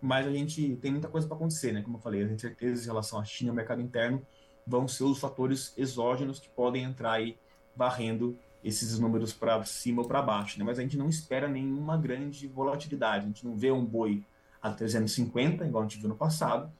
mas 0.00 0.26
a 0.26 0.32
gente 0.32 0.76
tem 0.76 0.90
muita 0.90 1.08
coisa 1.08 1.26
para 1.26 1.36
acontecer, 1.36 1.72
né? 1.72 1.82
Como 1.82 1.98
eu 1.98 2.00
falei, 2.00 2.22
as 2.22 2.30
incertezas 2.30 2.84
em 2.84 2.86
relação 2.86 3.18
à 3.18 3.24
China 3.24 3.48
e 3.48 3.50
ao 3.50 3.56
mercado 3.56 3.82
interno 3.82 4.24
vão 4.66 4.88
ser 4.88 5.04
os 5.04 5.18
fatores 5.18 5.74
exógenos 5.76 6.38
que 6.38 6.48
podem 6.48 6.84
entrar 6.84 7.12
aí 7.12 7.36
barrendo 7.76 8.38
esses 8.64 8.98
números 8.98 9.32
para 9.32 9.62
cima 9.64 10.02
ou 10.02 10.08
para 10.08 10.22
baixo, 10.22 10.58
né? 10.58 10.64
Mas 10.64 10.78
a 10.78 10.82
gente 10.82 10.96
não 10.96 11.08
espera 11.08 11.46
nenhuma 11.46 11.96
grande 11.96 12.46
volatilidade, 12.48 13.24
a 13.24 13.28
gente 13.28 13.46
não 13.46 13.56
vê 13.56 13.70
um 13.70 13.84
boi 13.84 14.24
a 14.62 14.72
350, 14.72 15.64
igual 15.66 15.84
a 15.84 15.86
gente 15.86 16.00
viu 16.00 16.08
no 16.08 16.16
passado, 16.16 16.72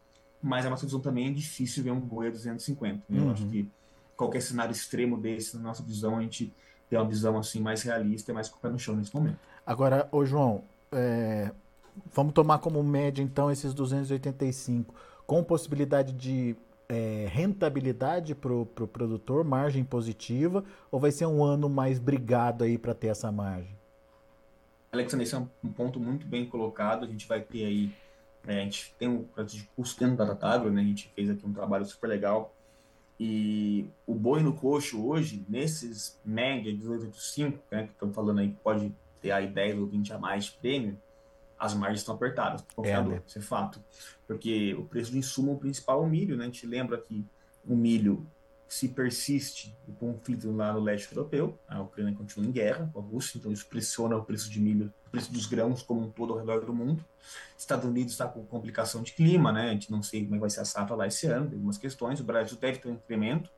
mas 0.43 0.67
a 0.67 0.71
nossa 0.71 0.87
visão 0.87 1.01
também 1.01 1.29
é 1.29 1.31
difícil 1.31 1.85
ver 1.85 1.91
um 1.91 2.01
boi 2.01 2.29
a 2.29 2.31
250. 2.31 3.05
Né? 3.09 3.19
Uhum. 3.21 3.27
Eu 3.27 3.33
acho 3.33 3.45
uhum. 3.45 3.51
que 3.51 3.71
qualquer 4.17 4.41
cenário 4.43 4.73
extremo 4.73 5.17
desse, 5.17 5.57
na 5.57 5.63
nossa 5.63 5.83
visão, 5.83 6.17
a 6.17 6.23
gente 6.23 6.53
ter 6.89 6.97
uma 6.97 7.07
visão 7.07 7.39
assim 7.39 7.61
mais 7.61 7.83
realista 7.83 8.31
e 8.31 8.35
mais 8.35 8.49
com 8.49 8.57
o 8.57 8.61
pé 8.61 8.69
no 8.69 8.79
chão 8.79 8.97
nesse 8.97 9.15
momento. 9.15 9.39
Agora, 9.67 10.09
ô 10.11 10.25
João, 10.25 10.63
é, 10.91 11.51
vamos 12.13 12.33
tomar 12.33 12.59
como 12.59 12.83
média 12.83 13.23
então 13.23 13.51
esses 13.51 13.75
285, 13.75 14.95
com 15.27 15.45
possibilidade 15.45 16.13
de 16.13 16.57
é, 16.89 17.27
rentabilidade 17.31 18.35
para 18.35 18.53
o 18.53 18.65
pro 18.65 18.89
produtor, 18.89 19.45
margem 19.45 19.85
positiva, 19.85 20.65
ou 20.91 20.99
vai 20.99 21.11
ser 21.11 21.27
um 21.27 21.45
ano 21.45 21.69
mais 21.69 21.99
brigado 21.99 22.65
aí 22.65 22.79
para 22.79 22.95
ter 22.95 23.09
essa 23.09 23.31
margem? 23.31 23.77
Alexandre, 24.91 25.25
esse 25.25 25.35
é 25.35 25.39
um 25.39 25.73
ponto 25.73 26.01
muito 26.01 26.27
bem 26.27 26.47
colocado. 26.47 27.05
A 27.05 27.07
gente 27.07 27.29
vai 27.29 27.43
ter 27.43 27.65
aí, 27.67 27.93
é, 28.47 28.61
a 28.61 28.65
gente 28.65 28.95
tem 28.99 29.07
um 29.07 29.25
projeto 29.25 29.53
de 29.53 29.69
custo 29.77 30.01
dentro 30.01 30.17
da 30.17 30.25
Datagro, 30.25 30.73
né? 30.73 30.81
A 30.81 30.85
gente 30.85 31.13
fez 31.15 31.29
aqui 31.29 31.47
um 31.47 31.53
trabalho 31.53 31.85
super 31.85 32.07
legal 32.07 32.55
e 33.19 33.91
o 34.07 34.15
boi 34.15 34.43
no 34.43 34.53
coxo 34.53 35.05
hoje, 35.05 35.45
nesses 35.49 36.19
média 36.25 36.73
18,85, 36.73 37.59
né, 37.71 37.83
que 37.85 37.93
estão 37.93 38.13
falando 38.13 38.39
aí 38.39 38.51
que 38.51 38.57
pode 38.57 38.95
ter 39.21 39.33
aí 39.33 39.49
10 39.49 39.79
ou 39.79 39.87
20 39.87 40.13
a 40.13 40.19
mais 40.19 40.45
de 40.45 40.53
prêmio, 40.53 41.01
as 41.59 41.75
margens 41.75 42.01
estão 42.01 42.15
apertadas 42.15 42.63
para 42.63 42.73
o 42.73 42.77
confiador, 42.77 43.13
é, 43.15 43.17
né? 43.17 43.23
isso 43.27 43.39
é 43.39 43.43
fato. 43.43 43.83
Porque 44.27 44.75
o 44.75 44.85
preço 44.85 45.11
do 45.11 45.19
insumo 45.19 45.59
principal 45.59 46.03
é 46.03 46.07
o 46.07 46.09
milho, 46.09 46.37
né? 46.37 46.45
A 46.45 46.47
gente 46.47 46.65
lembra 46.67 46.99
que 46.99 47.25
o 47.67 47.75
milho 47.75 48.25
se 48.69 48.89
persiste 48.89 49.75
o 49.89 49.93
conflito 49.95 50.53
lá 50.53 50.73
no 50.73 50.81
leste 50.81 51.11
europeu, 51.11 51.59
a 51.67 51.81
Ucrânia 51.81 52.15
continua 52.15 52.47
em 52.47 52.53
guerra 52.53 52.91
com 52.93 53.01
a 53.01 53.03
Rússia, 53.03 53.39
então 53.39 53.51
isso 53.51 53.67
pressiona 53.67 54.15
o 54.15 54.25
preço 54.25 54.51
de 54.51 54.61
milho, 54.61 54.93
o 55.07 55.11
preço 55.11 55.33
dos 55.33 55.47
grãos 55.47 55.83
como 55.83 56.03
um 56.03 56.11
todo 56.11 56.35
ao 56.35 56.39
redor 56.39 56.67
do 56.67 56.75
mundo. 56.75 57.03
Estados 57.57 57.87
Unidos 57.87 58.13
está 58.13 58.29
com 58.29 58.45
complicação 58.45 59.03
de 59.03 59.13
clima, 59.13 59.51
né? 59.51 59.71
A 59.71 59.73
gente 59.73 59.91
não 59.91 60.03
sei 60.03 60.25
como 60.25 60.37
é 60.37 60.39
vai 60.39 60.51
ser 60.51 60.61
a 60.61 60.67
safra 60.67 60.95
lá 60.95 61.07
esse 61.07 61.27
ano, 61.27 61.47
tem 61.47 61.55
algumas 61.55 61.79
questões. 61.79 62.21
O 62.21 62.25
Brasil 62.25 62.59
deve 62.59 62.79
ter 62.79 62.89
um 62.89 62.95
incremento 62.95 63.51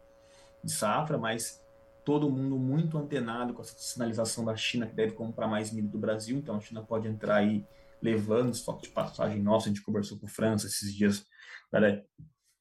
de 0.62 0.72
safra, 0.72 1.18
mas 1.18 1.60
todo 2.04 2.30
mundo 2.30 2.56
muito 2.56 2.96
antenado 2.96 3.52
com 3.52 3.62
essa 3.62 3.74
sinalização 3.76 4.44
da 4.44 4.54
China 4.54 4.86
que 4.86 4.94
deve 4.94 5.12
comprar 5.12 5.48
mais 5.48 5.72
milho 5.72 5.88
do 5.88 5.98
Brasil, 5.98 6.38
então 6.38 6.56
a 6.56 6.60
China 6.60 6.82
pode 6.82 7.08
entrar 7.08 7.36
aí 7.36 7.66
levando 8.00 8.52
estoque 8.52 8.82
de 8.82 8.88
passagem 8.90 9.42
nossa, 9.42 9.66
a 9.66 9.68
gente 9.68 9.82
conversou 9.82 10.18
com 10.18 10.26
a 10.26 10.28
França 10.28 10.66
esses 10.66 10.94
dias, 10.94 11.26
né, 11.72 12.02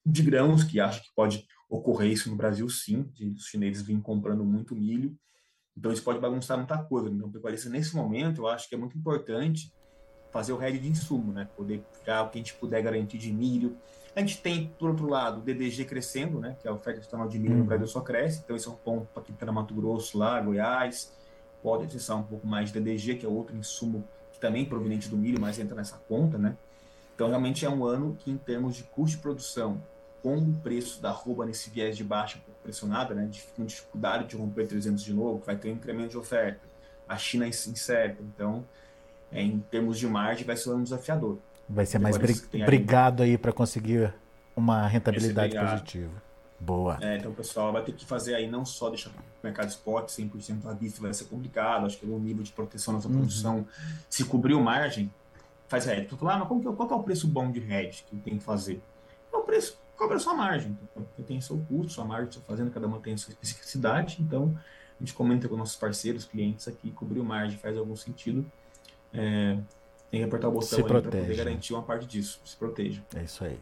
de 0.05 0.23
grãos, 0.23 0.63
que 0.63 0.79
acha 0.79 0.99
que 0.99 1.09
pode 1.15 1.47
ocorrer 1.69 2.11
isso 2.11 2.29
no 2.29 2.35
Brasil 2.35 2.67
sim, 2.69 3.03
de 3.13 3.29
os 3.29 3.45
chineses 3.45 3.83
virem 3.83 4.01
comprando 4.01 4.43
muito 4.43 4.75
milho, 4.75 5.15
então 5.77 5.91
isso 5.93 6.03
pode 6.03 6.19
bagunçar 6.19 6.57
muita 6.57 6.77
coisa. 6.77 7.09
Então, 7.09 7.31
pecuarista, 7.31 7.69
nesse 7.69 7.95
momento, 7.95 8.41
eu 8.41 8.47
acho 8.47 8.67
que 8.67 8.75
é 8.75 8.77
muito 8.77 8.97
importante 8.97 9.71
fazer 10.31 10.51
o 10.51 10.61
hedge 10.61 10.79
de 10.79 10.89
insumo, 10.89 11.31
né? 11.31 11.47
Poder 11.55 11.83
ficar 11.93 12.23
o 12.23 12.29
que 12.29 12.37
a 12.37 12.41
gente 12.41 12.53
puder 12.55 12.81
garantir 12.81 13.17
de 13.17 13.31
milho. 13.31 13.77
A 14.15 14.19
gente 14.19 14.41
tem, 14.41 14.73
por 14.77 14.89
outro 14.89 15.07
lado, 15.07 15.39
o 15.39 15.41
DDG 15.41 15.85
crescendo, 15.85 16.39
né? 16.39 16.57
Que 16.59 16.67
é 16.67 16.71
a 16.71 16.73
oferta 16.73 16.99
nacional 16.99 17.27
de 17.27 17.39
milho 17.39 17.53
uhum. 17.53 17.59
no 17.59 17.65
Brasil 17.65 17.87
só 17.87 18.01
cresce. 18.01 18.41
Então, 18.43 18.55
esse 18.55 18.67
é 18.67 18.71
um 18.71 18.75
ponto 18.75 19.07
para 19.13 19.23
quem 19.23 19.33
está 19.33 19.45
no 19.45 19.53
Mato 19.53 19.73
Grosso, 19.73 20.17
lá, 20.17 20.39
Goiás. 20.41 21.13
Pode 21.63 21.85
acessar 21.85 22.17
um 22.17 22.23
pouco 22.23 22.45
mais 22.45 22.71
de 22.71 22.79
DDG, 22.79 23.15
que 23.15 23.25
é 23.25 23.29
outro 23.29 23.55
insumo 23.55 24.03
que 24.31 24.39
também 24.39 24.63
é 24.63 24.65
proveniente 24.65 25.07
do 25.09 25.17
milho, 25.17 25.39
mas 25.39 25.59
entra 25.59 25.75
nessa 25.75 25.97
conta, 25.97 26.37
né? 26.37 26.57
Então, 27.15 27.27
realmente 27.27 27.65
é 27.65 27.69
um 27.69 27.85
ano 27.85 28.15
que, 28.19 28.29
em 28.31 28.37
termos 28.37 28.75
de 28.75 28.83
custo 28.83 29.17
de 29.17 29.21
produção, 29.21 29.81
com 30.21 30.37
o 30.37 30.53
preço 30.55 31.01
da 31.01 31.09
arroba 31.09 31.45
nesse 31.45 31.69
viés 31.69 31.95
de 31.95 32.03
baixa 32.03 32.39
pressionada, 32.61 33.13
né, 33.13 33.29
com 33.55 33.65
dificuldade 33.65 34.27
de 34.27 34.35
romper 34.35 34.67
300 34.67 35.03
de 35.03 35.13
novo, 35.13 35.41
vai 35.45 35.55
ter 35.55 35.69
um 35.69 35.73
incremento 35.73 36.09
de 36.09 36.17
oferta. 36.17 36.61
A 37.07 37.17
China 37.17 37.45
é 37.45 37.49
incerta, 37.49 38.21
então, 38.21 38.65
é, 39.31 39.41
em 39.41 39.59
termos 39.59 39.97
de 39.97 40.07
margem, 40.07 40.45
vai 40.45 40.57
ser 40.57 40.71
um 40.71 40.83
desafiador. 40.83 41.37
Vai 41.67 41.85
ser 41.85 41.99
mais 41.99 42.17
bri 42.17 42.33
brigado 42.65 43.23
aí, 43.23 43.31
aí 43.31 43.37
para 43.37 43.51
conseguir 43.51 44.13
uma 44.55 44.87
rentabilidade 44.87 45.57
positiva. 45.57 46.29
Boa. 46.59 46.97
É, 47.01 47.17
então 47.17 47.31
o 47.31 47.33
pessoal 47.33 47.71
vai 47.71 47.83
ter 47.83 47.93
que 47.93 48.05
fazer 48.05 48.35
aí 48.35 48.49
não 48.49 48.65
só 48.65 48.89
deixar 48.89 49.11
o 49.11 49.13
mercado 49.41 49.69
spot 49.69 50.09
100% 50.09 50.65
à 50.65 50.73
vista, 50.73 51.01
vai 51.01 51.13
ser 51.13 51.25
complicado, 51.25 51.85
acho 51.85 51.97
que 51.97 52.05
o 52.05 52.19
nível 52.19 52.43
de 52.43 52.51
proteção 52.51 52.93
nessa 52.93 53.07
uhum. 53.07 53.17
produção, 53.19 53.65
se 54.09 54.25
cobriu 54.25 54.59
margem, 54.59 55.09
faz 55.69 55.87
hedge. 55.87 56.07
Tu 56.07 56.17
fala, 56.17 56.33
ah, 56.33 56.39
mas 56.39 56.47
como 56.47 56.59
que, 56.59 56.71
qual 56.75 56.87
que 56.87 56.93
é 56.93 56.97
o 56.97 57.03
preço 57.03 57.27
bom 57.27 57.49
de 57.49 57.59
hedge 57.59 58.03
que 58.09 58.17
tem 58.17 58.37
que 58.37 58.43
fazer? 58.43 58.81
É 59.31 59.37
o 59.37 59.41
preço 59.41 59.79
cobra 59.99 60.17
sua 60.17 60.33
margem. 60.33 60.77
Então, 60.81 61.05
você 61.15 61.23
tem 61.23 61.41
seu 61.41 61.57
custo, 61.67 61.91
sua 61.91 62.05
margem, 62.05 62.31
sua 62.31 62.41
fazenda, 62.43 62.71
cada 62.71 62.87
uma 62.87 62.99
tem 62.99 63.13
a 63.13 63.17
sua 63.17 63.31
especificidade. 63.31 64.17
Então, 64.21 64.57
a 64.99 65.03
gente 65.03 65.13
comenta 65.13 65.47
com 65.49 65.57
nossos 65.57 65.75
parceiros, 65.75 66.23
clientes 66.23 66.67
aqui, 66.67 66.89
cobrir 66.91 67.21
margem 67.21 67.57
faz 67.57 67.77
algum 67.77 67.95
sentido. 67.95 68.49
É, 69.13 69.57
tem 70.09 70.21
que 70.21 70.23
apertar 70.23 70.47
o 70.47 70.51
botão 70.51 70.81
para 70.83 71.01
poder 71.01 71.35
garantir 71.35 71.73
uma 71.73 71.83
parte 71.83 72.07
disso. 72.07 72.39
Se 72.45 72.55
proteja. 72.55 73.03
É 73.15 73.23
isso 73.23 73.43
aí. 73.43 73.59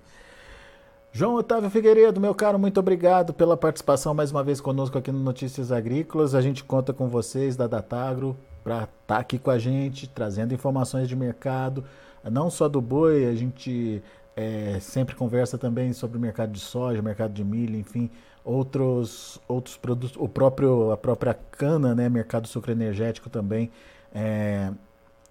João 1.11 1.35
Otávio 1.35 1.69
Figueiredo, 1.69 2.21
meu 2.21 2.35
caro, 2.35 2.59
muito 2.59 2.79
obrigado 2.79 3.33
pela 3.33 3.57
participação 3.57 4.13
mais 4.13 4.29
uma 4.29 4.43
vez 4.43 4.61
conosco 4.61 4.97
aqui 4.97 5.11
no 5.11 5.19
Notícias 5.19 5.71
Agrícolas. 5.71 6.35
A 6.35 6.41
gente 6.41 6.63
conta 6.63 6.93
com 6.93 7.07
vocês 7.07 7.55
da 7.55 7.65
Datagro 7.65 8.37
para 8.63 8.83
estar 8.83 8.89
tá 9.07 9.17
aqui 9.17 9.39
com 9.39 9.49
a 9.49 9.57
gente, 9.57 10.07
trazendo 10.07 10.53
informações 10.53 11.07
de 11.07 11.15
mercado, 11.15 11.83
não 12.23 12.51
só 12.51 12.67
do 12.67 12.79
boi, 12.79 13.25
a 13.25 13.33
gente 13.33 14.03
é, 14.37 14.77
sempre 14.79 15.15
conversa 15.15 15.57
também 15.57 15.91
sobre 15.93 16.15
o 16.15 16.21
mercado 16.21 16.51
de 16.51 16.59
soja, 16.59 17.01
mercado 17.01 17.33
de 17.33 17.43
milho, 17.43 17.75
enfim, 17.75 18.07
outros, 18.45 19.41
outros 19.47 19.75
produtos, 19.75 20.15
o 20.15 20.29
próprio, 20.29 20.91
a 20.91 20.97
própria 20.97 21.33
cana, 21.33 21.95
né, 21.95 22.07
mercado 22.07 22.47
sucro 22.47 22.71
energético 22.71 23.31
também, 23.31 23.71
é, 24.13 24.71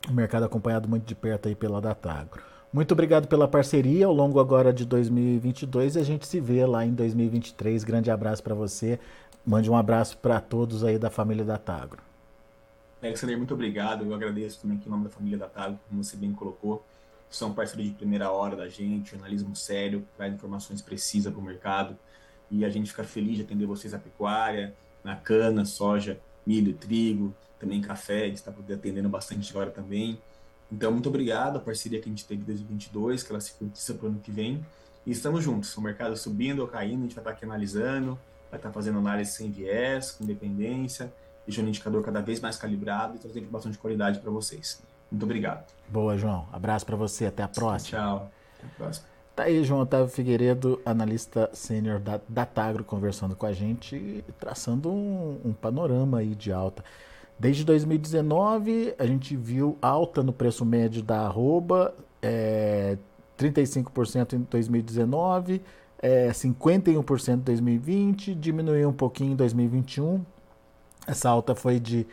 o 0.08 0.12
mercado 0.12 0.44
acompanhado 0.44 0.88
muito 0.88 1.04
de 1.04 1.14
perto 1.14 1.46
aí 1.46 1.54
pela 1.54 1.80
Datagro. 1.80 2.42
Muito 2.72 2.90
obrigado 2.90 3.28
pela 3.28 3.46
parceria 3.46 4.06
ao 4.06 4.12
longo 4.12 4.40
agora 4.40 4.72
de 4.72 4.84
2022 4.84 5.94
e 5.94 6.00
a 6.00 6.02
gente 6.02 6.26
se 6.26 6.40
vê 6.40 6.66
lá 6.66 6.84
em 6.84 6.92
2023. 6.92 7.84
Grande 7.84 8.10
abraço 8.10 8.42
para 8.42 8.56
você. 8.56 8.98
Mande 9.46 9.70
um 9.70 9.76
abraço 9.76 10.18
para 10.18 10.40
todos 10.40 10.82
aí 10.82 10.98
da 10.98 11.08
família 11.08 11.44
Datagro. 11.44 12.02
Alexander, 13.00 13.38
muito 13.38 13.54
obrigado. 13.54 14.04
Eu 14.04 14.12
agradeço 14.12 14.60
também 14.60 14.76
aqui 14.76 14.88
em 14.88 14.90
nome 14.90 15.04
da 15.04 15.10
família 15.10 15.38
Datagro, 15.38 15.78
como 15.88 16.02
você 16.02 16.16
bem 16.16 16.32
colocou 16.32 16.84
são 17.28 17.52
parceiros 17.52 17.86
de 17.86 17.92
primeira 17.92 18.30
hora 18.30 18.56
da 18.56 18.68
gente, 18.68 19.10
jornalismo 19.10 19.54
sério, 19.54 20.06
traz 20.16 20.32
informações 20.32 20.80
precisas 20.80 21.32
para 21.32 21.40
o 21.40 21.44
mercado. 21.44 21.96
E 22.50 22.64
a 22.64 22.68
gente 22.68 22.90
fica 22.90 23.04
feliz 23.04 23.36
de 23.36 23.42
atender 23.42 23.66
vocês 23.66 23.92
na 23.92 23.98
pecuária, 23.98 24.74
na 25.02 25.16
cana, 25.16 25.64
soja, 25.64 26.20
milho, 26.46 26.74
trigo, 26.74 27.34
também 27.58 27.80
café, 27.80 28.24
a 28.24 28.26
gente 28.26 28.36
está 28.36 28.50
atendendo 28.50 29.08
bastante 29.08 29.50
agora 29.50 29.70
também. 29.70 30.20
Então, 30.70 30.90
muito 30.92 31.08
obrigado 31.08 31.56
a 31.56 31.60
parceria 31.60 32.00
que 32.00 32.08
a 32.08 32.10
gente 32.10 32.24
teve 32.24 32.42
em 32.42 32.44
2022, 32.44 33.22
que 33.22 33.32
ela 33.32 33.40
se 33.40 33.52
concretiza 33.52 33.94
para 33.94 34.06
o 34.06 34.08
ano 34.08 34.20
que 34.20 34.30
vem. 34.30 34.64
E 35.04 35.10
estamos 35.12 35.44
juntos, 35.44 35.76
o 35.76 35.80
mercado 35.80 36.16
subindo 36.16 36.60
ou 36.60 36.68
caindo, 36.68 37.00
a 37.00 37.02
gente 37.02 37.14
vai 37.14 37.22
estar 37.22 37.30
aqui 37.30 37.44
analisando, 37.44 38.18
vai 38.50 38.58
estar 38.58 38.72
fazendo 38.72 38.98
análise 38.98 39.32
sem 39.32 39.50
viés, 39.50 40.10
com 40.10 40.24
independência, 40.24 41.12
deixando 41.46 41.66
o 41.66 41.68
indicador 41.68 42.02
cada 42.04 42.20
vez 42.20 42.40
mais 42.40 42.56
calibrado 42.56 43.16
e 43.16 43.18
trazendo 43.18 43.44
informação 43.44 43.70
de 43.70 43.78
qualidade 43.78 44.18
para 44.18 44.30
vocês. 44.30 44.82
Muito 45.10 45.24
obrigado. 45.24 45.64
Boa, 45.88 46.16
João. 46.16 46.46
Abraço 46.52 46.84
para 46.84 46.96
você. 46.96 47.26
Até 47.26 47.42
a 47.42 47.48
próxima. 47.48 47.98
Tchau. 47.98 48.30
Até 48.58 48.66
a 48.66 48.70
próxima. 48.76 49.06
Tá 49.36 49.42
aí 49.42 49.62
João 49.62 49.82
Otávio 49.82 50.08
Figueiredo, 50.08 50.80
analista 50.82 51.50
sênior 51.52 52.00
da 52.00 52.18
Datagro, 52.26 52.82
conversando 52.82 53.36
com 53.36 53.44
a 53.44 53.52
gente 53.52 53.94
e 53.94 54.24
traçando 54.40 54.90
um, 54.90 55.38
um, 55.44 55.52
panorama 55.52 56.20
aí 56.20 56.34
de 56.34 56.50
alta. 56.50 56.82
Desde 57.38 57.62
2019, 57.62 58.94
a 58.98 59.04
gente 59.04 59.36
viu 59.36 59.76
alta 59.82 60.22
no 60.22 60.32
preço 60.32 60.64
médio 60.64 61.02
da 61.02 61.20
arroba, 61.20 61.94
é, 62.22 62.96
35% 63.38 64.32
em 64.32 64.40
2019, 64.50 65.60
é, 65.98 66.30
51% 66.30 67.34
em 67.34 67.38
2020, 67.40 68.34
diminuiu 68.34 68.88
um 68.88 68.94
pouquinho 68.94 69.32
em 69.32 69.36
2021. 69.36 70.24
Essa 71.06 71.28
alta 71.28 71.54
foi 71.54 71.78
de 71.78 72.06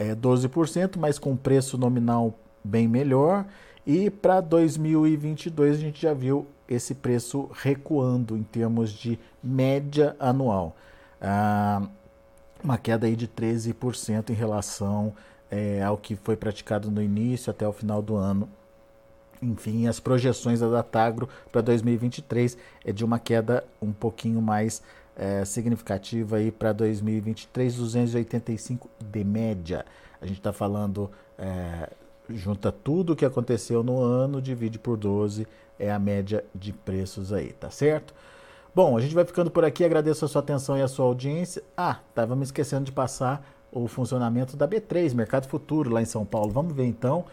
é, 0.00 0.14
12%, 0.14 0.96
mas 0.96 1.18
com 1.18 1.36
preço 1.36 1.76
nominal 1.76 2.32
bem 2.64 2.88
melhor. 2.88 3.44
E 3.86 4.08
para 4.08 4.40
2022 4.40 5.76
a 5.76 5.78
gente 5.78 6.00
já 6.00 6.14
viu 6.14 6.46
esse 6.66 6.94
preço 6.94 7.50
recuando 7.52 8.34
em 8.34 8.42
termos 8.42 8.90
de 8.92 9.18
média 9.42 10.16
anual. 10.18 10.74
Ah, 11.20 11.82
uma 12.64 12.78
queda 12.78 13.06
aí 13.06 13.14
de 13.14 13.28
13% 13.28 14.30
em 14.30 14.34
relação 14.34 15.12
é, 15.50 15.82
ao 15.82 15.98
que 15.98 16.16
foi 16.16 16.36
praticado 16.36 16.90
no 16.90 17.02
início 17.02 17.50
até 17.50 17.68
o 17.68 17.72
final 17.72 18.00
do 18.00 18.16
ano. 18.16 18.48
Enfim, 19.42 19.86
as 19.86 20.00
projeções 20.00 20.60
da 20.60 20.68
Datagro 20.68 21.28
para 21.52 21.60
2023 21.60 22.56
é 22.84 22.92
de 22.92 23.04
uma 23.04 23.18
queda 23.18 23.64
um 23.82 23.92
pouquinho 23.92 24.40
mais 24.40 24.82
é, 25.16 25.44
significativa 25.44 26.36
aí 26.36 26.50
para 26.50 26.72
2023, 26.72 27.76
285 27.76 28.88
de 29.00 29.24
média. 29.24 29.84
A 30.20 30.26
gente 30.26 30.38
está 30.38 30.52
falando, 30.52 31.10
é, 31.38 31.90
junta 32.28 32.70
tudo 32.70 33.12
o 33.12 33.16
que 33.16 33.24
aconteceu 33.24 33.82
no 33.82 34.00
ano, 34.00 34.40
divide 34.40 34.78
por 34.78 34.96
12, 34.96 35.46
é 35.78 35.90
a 35.90 35.98
média 35.98 36.44
de 36.54 36.72
preços 36.72 37.32
aí, 37.32 37.52
tá 37.52 37.70
certo? 37.70 38.14
Bom, 38.74 38.96
a 38.96 39.00
gente 39.00 39.14
vai 39.14 39.24
ficando 39.24 39.50
por 39.50 39.64
aqui, 39.64 39.84
agradeço 39.84 40.24
a 40.24 40.28
sua 40.28 40.40
atenção 40.40 40.78
e 40.78 40.82
a 40.82 40.88
sua 40.88 41.04
audiência. 41.06 41.62
Ah, 41.76 41.98
estava 42.08 42.36
me 42.36 42.44
esquecendo 42.44 42.84
de 42.84 42.92
passar 42.92 43.44
o 43.72 43.88
funcionamento 43.88 44.56
da 44.56 44.68
B3, 44.68 45.14
Mercado 45.14 45.48
Futuro, 45.48 45.90
lá 45.90 46.00
em 46.00 46.04
São 46.04 46.24
Paulo. 46.24 46.52
Vamos 46.52 46.74
ver 46.74 46.84
então. 46.84 47.24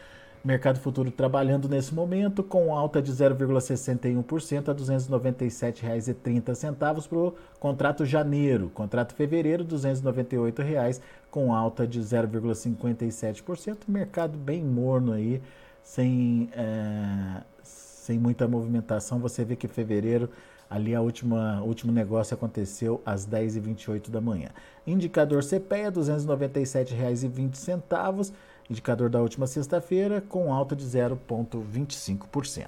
Mercado 0.44 0.80
Futuro 0.80 1.12
trabalhando 1.12 1.68
nesse 1.68 1.94
momento 1.94 2.44
com 2.44 2.74
alta 2.74 3.02
de 3.02 3.12
0,61% 3.12 4.70
a 4.70 4.72
R$ 4.72 4.80
297,30 4.80 7.08
para 7.08 7.18
o 7.18 7.36
contrato 7.60 8.06
janeiro. 8.06 8.70
Contrato 8.74 9.14
fevereiro, 9.14 9.64
298 9.64 10.62
reais, 10.62 11.02
com 11.30 11.54
alta 11.54 11.88
de 11.88 12.00
0,57%. 12.00 13.78
Mercado 13.88 14.38
bem 14.38 14.64
morno 14.64 15.12
aí, 15.12 15.42
sem, 15.84 16.50
é, 16.54 17.42
sem 17.64 18.18
muita 18.18 18.48
movimentação. 18.48 19.20
Você 19.20 19.44
vê 19.44 19.56
que 19.56 19.68
fevereiro 19.68 20.30
Ali 20.70 20.94
a 20.94 21.02
última 21.02 21.62
último 21.62 21.94
negócio 21.94 22.34
aconteceu 22.34 23.02
às 23.06 23.26
10h28 23.26 24.10
da 24.10 24.20
manhã. 24.20 24.50
Indicador 24.86 25.42
CPEA 25.42 25.86
R$ 25.86 25.92
297,20 25.92 28.34
indicador 28.70 29.10
da 29.10 29.22
última 29.22 29.48
sexta-feira, 29.48 30.22
com 30.22 30.54
alta 30.54 30.76
de 30.76 30.86
0,25%. 30.86 32.68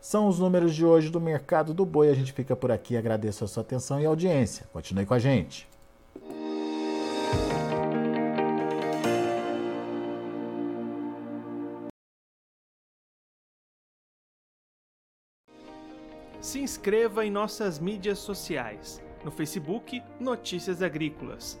São 0.00 0.26
os 0.26 0.38
números 0.38 0.74
de 0.74 0.84
hoje 0.84 1.10
do 1.10 1.20
mercado 1.20 1.72
do 1.72 1.86
boi. 1.86 2.08
A 2.08 2.14
gente 2.14 2.32
fica 2.32 2.56
por 2.56 2.72
aqui. 2.72 2.96
Agradeço 2.96 3.44
a 3.44 3.48
sua 3.48 3.62
atenção 3.62 4.00
e 4.00 4.06
audiência. 4.06 4.66
Continue 4.72 5.06
com 5.06 5.14
a 5.14 5.18
gente. 5.18 5.68
Se 16.40 16.58
inscreva 16.58 17.24
em 17.24 17.30
nossas 17.30 17.78
mídias 17.78 18.18
sociais 18.18 19.00
no 19.24 19.30
Facebook 19.30 20.02
Notícias 20.18 20.82
Agrícolas, 20.82 21.60